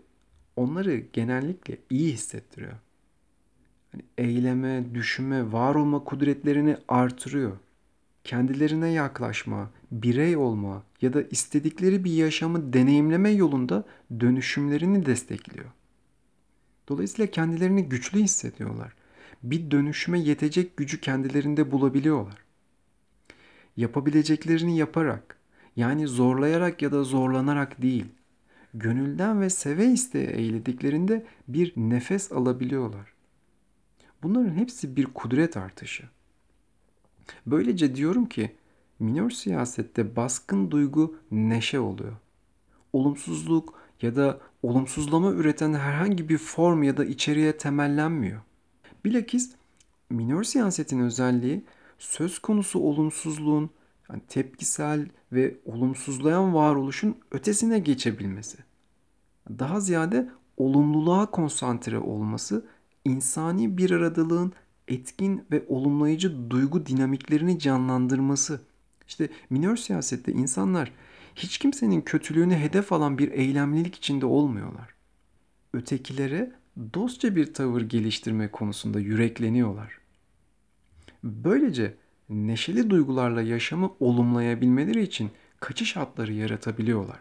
onları 0.55 0.95
genellikle 1.13 1.77
iyi 1.89 2.13
hissettiriyor. 2.13 2.73
Hani 3.91 4.03
eyleme, 4.17 4.85
düşünme, 4.93 5.51
var 5.51 5.75
olma 5.75 6.03
kudretlerini 6.03 6.77
artırıyor. 6.87 7.57
Kendilerine 8.23 8.89
yaklaşma, 8.89 9.69
birey 9.91 10.37
olma 10.37 10.83
ya 11.01 11.13
da 11.13 11.21
istedikleri 11.21 12.03
bir 12.03 12.11
yaşamı 12.11 12.73
deneyimleme 12.73 13.29
yolunda 13.29 13.83
dönüşümlerini 14.19 15.05
destekliyor. 15.05 15.69
Dolayısıyla 16.89 17.31
kendilerini 17.31 17.83
güçlü 17.89 18.19
hissediyorlar. 18.19 18.93
Bir 19.43 19.71
dönüşüme 19.71 20.19
yetecek 20.19 20.77
gücü 20.77 21.01
kendilerinde 21.01 21.71
bulabiliyorlar. 21.71 22.37
Yapabileceklerini 23.77 24.77
yaparak, 24.77 25.37
yani 25.75 26.07
zorlayarak 26.07 26.81
ya 26.81 26.91
da 26.91 27.03
zorlanarak 27.03 27.81
değil, 27.81 28.05
gönülden 28.73 29.41
ve 29.41 29.49
seve 29.49 29.85
isteye 29.85 30.27
eylediklerinde 30.27 31.25
bir 31.47 31.73
nefes 31.75 32.31
alabiliyorlar. 32.31 33.13
Bunların 34.23 34.55
hepsi 34.55 34.95
bir 34.95 35.05
kudret 35.05 35.57
artışı. 35.57 36.03
Böylece 37.45 37.95
diyorum 37.95 38.25
ki 38.25 38.55
minor 38.99 39.29
siyasette 39.29 40.15
baskın 40.15 40.71
duygu 40.71 41.19
neşe 41.31 41.79
oluyor. 41.79 42.15
Olumsuzluk 42.93 43.73
ya 44.01 44.15
da 44.15 44.39
olumsuzlama 44.63 45.31
üreten 45.31 45.73
herhangi 45.73 46.29
bir 46.29 46.37
form 46.37 46.83
ya 46.83 46.97
da 46.97 47.05
içeriğe 47.05 47.57
temellenmiyor. 47.57 48.41
Bilakis 49.05 49.51
minor 50.09 50.43
siyasetin 50.43 50.99
özelliği 50.99 51.63
söz 51.99 52.39
konusu 52.39 52.79
olumsuzluğun 52.79 53.69
yani 54.09 54.21
tepkisel 54.27 55.07
ve 55.31 55.57
olumsuzlayan 55.65 56.53
varoluşun 56.53 57.17
ötesine 57.31 57.79
geçebilmesi. 57.79 58.57
Daha 59.49 59.79
ziyade 59.79 60.29
olumluluğa 60.57 61.31
konsantre 61.31 61.99
olması, 61.99 62.65
insani 63.05 63.77
bir 63.77 63.91
aradalığın 63.91 64.53
etkin 64.87 65.45
ve 65.51 65.65
olumlayıcı 65.67 66.49
duygu 66.49 66.85
dinamiklerini 66.85 67.59
canlandırması. 67.59 68.61
İşte 69.07 69.29
minör 69.49 69.77
siyasette 69.77 70.31
insanlar 70.31 70.91
hiç 71.35 71.57
kimsenin 71.57 72.01
kötülüğünü 72.01 72.55
hedef 72.55 72.93
alan 72.93 73.17
bir 73.17 73.31
eylemlilik 73.31 73.95
içinde 73.95 74.25
olmuyorlar. 74.25 74.89
Ötekilere 75.73 76.51
dostça 76.93 77.35
bir 77.35 77.53
tavır 77.53 77.81
geliştirme 77.81 78.51
konusunda 78.51 78.99
yürekleniyorlar. 78.99 79.97
Böylece 81.23 81.95
neşeli 82.29 82.89
duygularla 82.89 83.41
yaşamı 83.41 83.91
olumlayabilmeleri 83.99 85.01
için 85.01 85.31
kaçış 85.59 85.95
hatları 85.95 86.33
yaratabiliyorlar. 86.33 87.19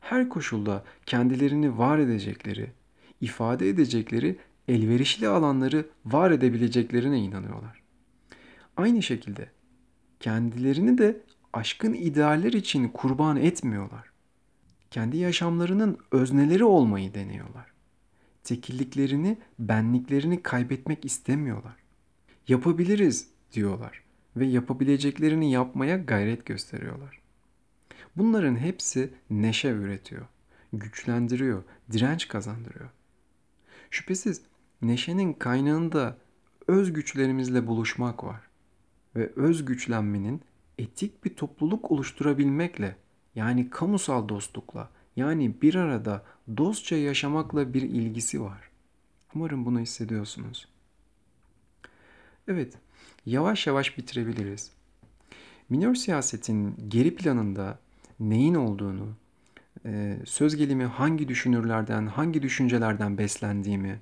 Her 0.00 0.28
koşulda 0.28 0.84
kendilerini 1.06 1.78
var 1.78 1.98
edecekleri, 1.98 2.72
ifade 3.20 3.68
edecekleri 3.68 4.38
elverişli 4.68 5.28
alanları 5.28 5.86
var 6.04 6.30
edebileceklerine 6.30 7.18
inanıyorlar. 7.18 7.82
Aynı 8.76 9.02
şekilde 9.02 9.50
kendilerini 10.20 10.98
de 10.98 11.22
aşkın 11.52 11.94
idealler 11.94 12.52
için 12.52 12.88
kurban 12.88 13.36
etmiyorlar. 13.36 14.10
Kendi 14.90 15.16
yaşamlarının 15.16 15.98
özneleri 16.12 16.64
olmayı 16.64 17.14
deniyorlar. 17.14 17.72
Tekilliklerini, 18.44 19.38
benliklerini 19.58 20.42
kaybetmek 20.42 21.04
istemiyorlar. 21.04 21.76
Yapabiliriz 22.48 23.28
diyorlar 23.52 24.09
ve 24.36 24.46
yapabileceklerini 24.46 25.52
yapmaya 25.52 25.96
gayret 25.96 26.46
gösteriyorlar. 26.46 27.20
Bunların 28.16 28.56
hepsi 28.56 29.10
neşe 29.30 29.68
üretiyor, 29.68 30.26
güçlendiriyor, 30.72 31.62
direnç 31.92 32.28
kazandırıyor. 32.28 32.90
Şüphesiz 33.90 34.42
neşenin 34.82 35.32
kaynağında 35.32 36.16
öz 36.68 36.92
güçlerimizle 36.92 37.66
buluşmak 37.66 38.24
var 38.24 38.40
ve 39.16 39.32
öz 39.36 39.64
güçlenmenin 39.64 40.42
etik 40.78 41.24
bir 41.24 41.34
topluluk 41.36 41.90
oluşturabilmekle 41.90 42.96
yani 43.34 43.70
kamusal 43.70 44.28
dostlukla 44.28 44.90
yani 45.16 45.62
bir 45.62 45.74
arada 45.74 46.24
dostça 46.56 46.96
yaşamakla 46.96 47.74
bir 47.74 47.82
ilgisi 47.82 48.40
var. 48.42 48.70
Umarım 49.34 49.64
bunu 49.64 49.80
hissediyorsunuz. 49.80 50.68
Evet, 52.48 52.78
yavaş 53.26 53.66
yavaş 53.66 53.98
bitirebiliriz. 53.98 54.70
Minör 55.68 55.94
siyasetin 55.94 56.74
geri 56.88 57.14
planında 57.14 57.78
neyin 58.20 58.54
olduğunu, 58.54 59.08
e, 59.86 60.16
söz 60.24 60.56
gelimi 60.56 60.84
hangi 60.84 61.28
düşünürlerden, 61.28 62.06
hangi 62.06 62.42
düşüncelerden 62.42 63.18
beslendiğimi, 63.18 64.00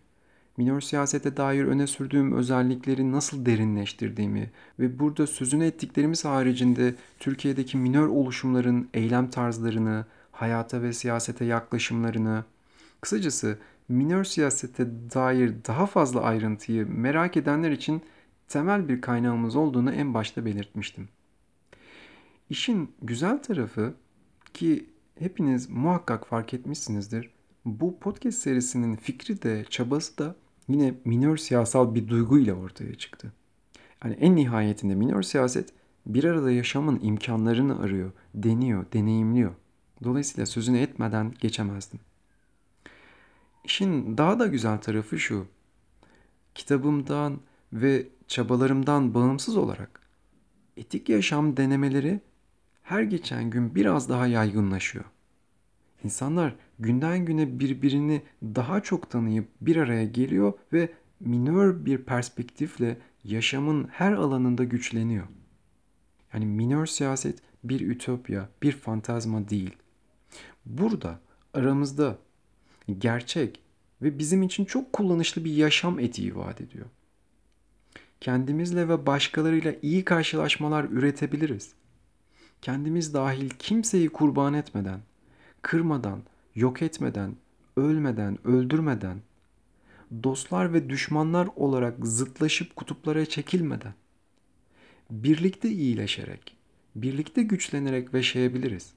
minör 0.56 0.80
siyasete 0.80 1.36
dair 1.36 1.64
öne 1.64 1.86
sürdüğüm 1.86 2.32
özellikleri 2.32 3.12
nasıl 3.12 3.46
derinleştirdiğimi 3.46 4.50
ve 4.78 4.98
burada 4.98 5.26
sözünü 5.26 5.64
ettiklerimiz 5.64 6.24
haricinde 6.24 6.94
Türkiye'deki 7.18 7.76
minör 7.76 8.06
oluşumların 8.06 8.88
eylem 8.94 9.30
tarzlarını, 9.30 10.04
hayata 10.32 10.82
ve 10.82 10.92
siyasete 10.92 11.44
yaklaşımlarını, 11.44 12.44
kısacası 13.00 13.58
minör 13.88 14.24
siyasete 14.24 14.86
dair 15.14 15.54
daha 15.68 15.86
fazla 15.86 16.20
ayrıntıyı 16.20 16.86
merak 16.88 17.36
edenler 17.36 17.70
için 17.70 18.02
temel 18.48 18.88
bir 18.88 19.00
kaynağımız 19.00 19.56
olduğunu 19.56 19.92
en 19.92 20.14
başta 20.14 20.44
belirtmiştim. 20.44 21.08
İşin 22.50 22.92
güzel 23.02 23.42
tarafı 23.42 23.94
ki 24.54 24.86
hepiniz 25.18 25.70
muhakkak 25.70 26.26
fark 26.26 26.54
etmişsinizdir. 26.54 27.30
Bu 27.64 27.98
podcast 27.98 28.38
serisinin 28.38 28.96
fikri 28.96 29.42
de 29.42 29.64
çabası 29.70 30.18
da 30.18 30.36
yine 30.68 30.94
minör 31.04 31.36
siyasal 31.36 31.94
bir 31.94 32.08
duyguyla 32.08 32.54
ortaya 32.54 32.94
çıktı. 32.94 33.32
Yani 34.04 34.14
en 34.14 34.36
nihayetinde 34.36 34.94
minör 34.94 35.22
siyaset 35.22 35.72
bir 36.06 36.24
arada 36.24 36.50
yaşamın 36.50 37.00
imkanlarını 37.02 37.80
arıyor, 37.80 38.12
deniyor, 38.34 38.86
deneyimliyor. 38.92 39.54
Dolayısıyla 40.04 40.46
sözünü 40.46 40.78
etmeden 40.78 41.34
geçemezdim. 41.40 42.00
İşin 43.64 44.18
daha 44.18 44.38
da 44.38 44.46
güzel 44.46 44.78
tarafı 44.78 45.18
şu. 45.18 45.46
Kitabımdan 46.54 47.40
ve 47.72 48.06
çabalarımdan 48.28 49.14
bağımsız 49.14 49.56
olarak 49.56 50.00
etik 50.76 51.08
yaşam 51.08 51.56
denemeleri 51.56 52.20
her 52.82 53.02
geçen 53.02 53.50
gün 53.50 53.74
biraz 53.74 54.08
daha 54.08 54.26
yaygınlaşıyor. 54.26 55.04
İnsanlar 56.04 56.54
günden 56.78 57.24
güne 57.24 57.60
birbirini 57.60 58.22
daha 58.42 58.82
çok 58.82 59.10
tanıyıp 59.10 59.48
bir 59.60 59.76
araya 59.76 60.04
geliyor 60.04 60.52
ve 60.72 60.92
minör 61.20 61.84
bir 61.84 61.98
perspektifle 61.98 62.98
yaşamın 63.24 63.88
her 63.90 64.12
alanında 64.12 64.64
güçleniyor. 64.64 65.26
Yani 66.34 66.46
minör 66.46 66.86
siyaset 66.86 67.38
bir 67.64 67.80
ütopya, 67.80 68.48
bir 68.62 68.72
fantazma 68.72 69.48
değil. 69.48 69.76
Burada 70.66 71.20
aramızda 71.54 72.18
gerçek 72.98 73.62
ve 74.02 74.18
bizim 74.18 74.42
için 74.42 74.64
çok 74.64 74.92
kullanışlı 74.92 75.44
bir 75.44 75.52
yaşam 75.52 75.98
etiği 75.98 76.36
vaat 76.36 76.60
ediyor. 76.60 76.86
Kendimizle 78.20 78.88
ve 78.88 79.06
başkalarıyla 79.06 79.74
iyi 79.82 80.04
karşılaşmalar 80.04 80.84
üretebiliriz. 80.84 81.72
Kendimiz 82.62 83.14
dahil 83.14 83.50
kimseyi 83.50 84.08
kurban 84.08 84.54
etmeden, 84.54 85.00
kırmadan, 85.62 86.22
yok 86.54 86.82
etmeden, 86.82 87.36
ölmeden, 87.76 88.38
öldürmeden, 88.46 89.20
dostlar 90.22 90.72
ve 90.72 90.90
düşmanlar 90.90 91.48
olarak 91.56 92.06
zıtlaşıp 92.06 92.76
kutuplara 92.76 93.26
çekilmeden, 93.26 93.94
birlikte 95.10 95.68
iyileşerek, 95.68 96.56
birlikte 96.96 97.42
güçlenerek 97.42 98.14
yaşayabiliriz. 98.14 98.94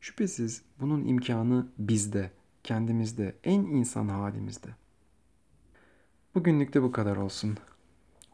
Şüphesiz 0.00 0.62
bunun 0.80 1.04
imkanı 1.04 1.66
bizde, 1.78 2.30
kendimizde, 2.64 3.34
en 3.44 3.60
insan 3.60 4.08
halimizde. 4.08 4.68
Bugünlük 6.34 6.74
de 6.74 6.82
bu 6.82 6.92
kadar 6.92 7.16
olsun. 7.16 7.56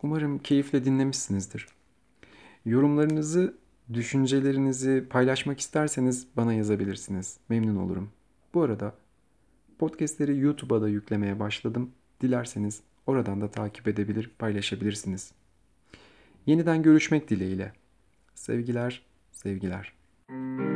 Umarım 0.02 0.38
keyifle 0.38 0.84
dinlemişsinizdir. 0.84 1.66
Yorumlarınızı, 2.64 3.54
düşüncelerinizi 3.92 5.06
paylaşmak 5.10 5.60
isterseniz 5.60 6.26
bana 6.36 6.54
yazabilirsiniz. 6.54 7.36
Memnun 7.48 7.76
olurum. 7.76 8.10
Bu 8.54 8.62
arada 8.62 8.94
podcastleri 9.78 10.38
YouTube'a 10.38 10.82
da 10.82 10.88
yüklemeye 10.88 11.40
başladım. 11.40 11.90
Dilerseniz 12.20 12.80
oradan 13.06 13.40
da 13.40 13.50
takip 13.50 13.88
edebilir, 13.88 14.30
paylaşabilirsiniz. 14.38 15.32
Yeniden 16.46 16.82
görüşmek 16.82 17.30
dileğiyle. 17.30 17.72
Sevgiler, 18.34 19.02
sevgiler. 19.32 19.92
Müzik 20.28 20.71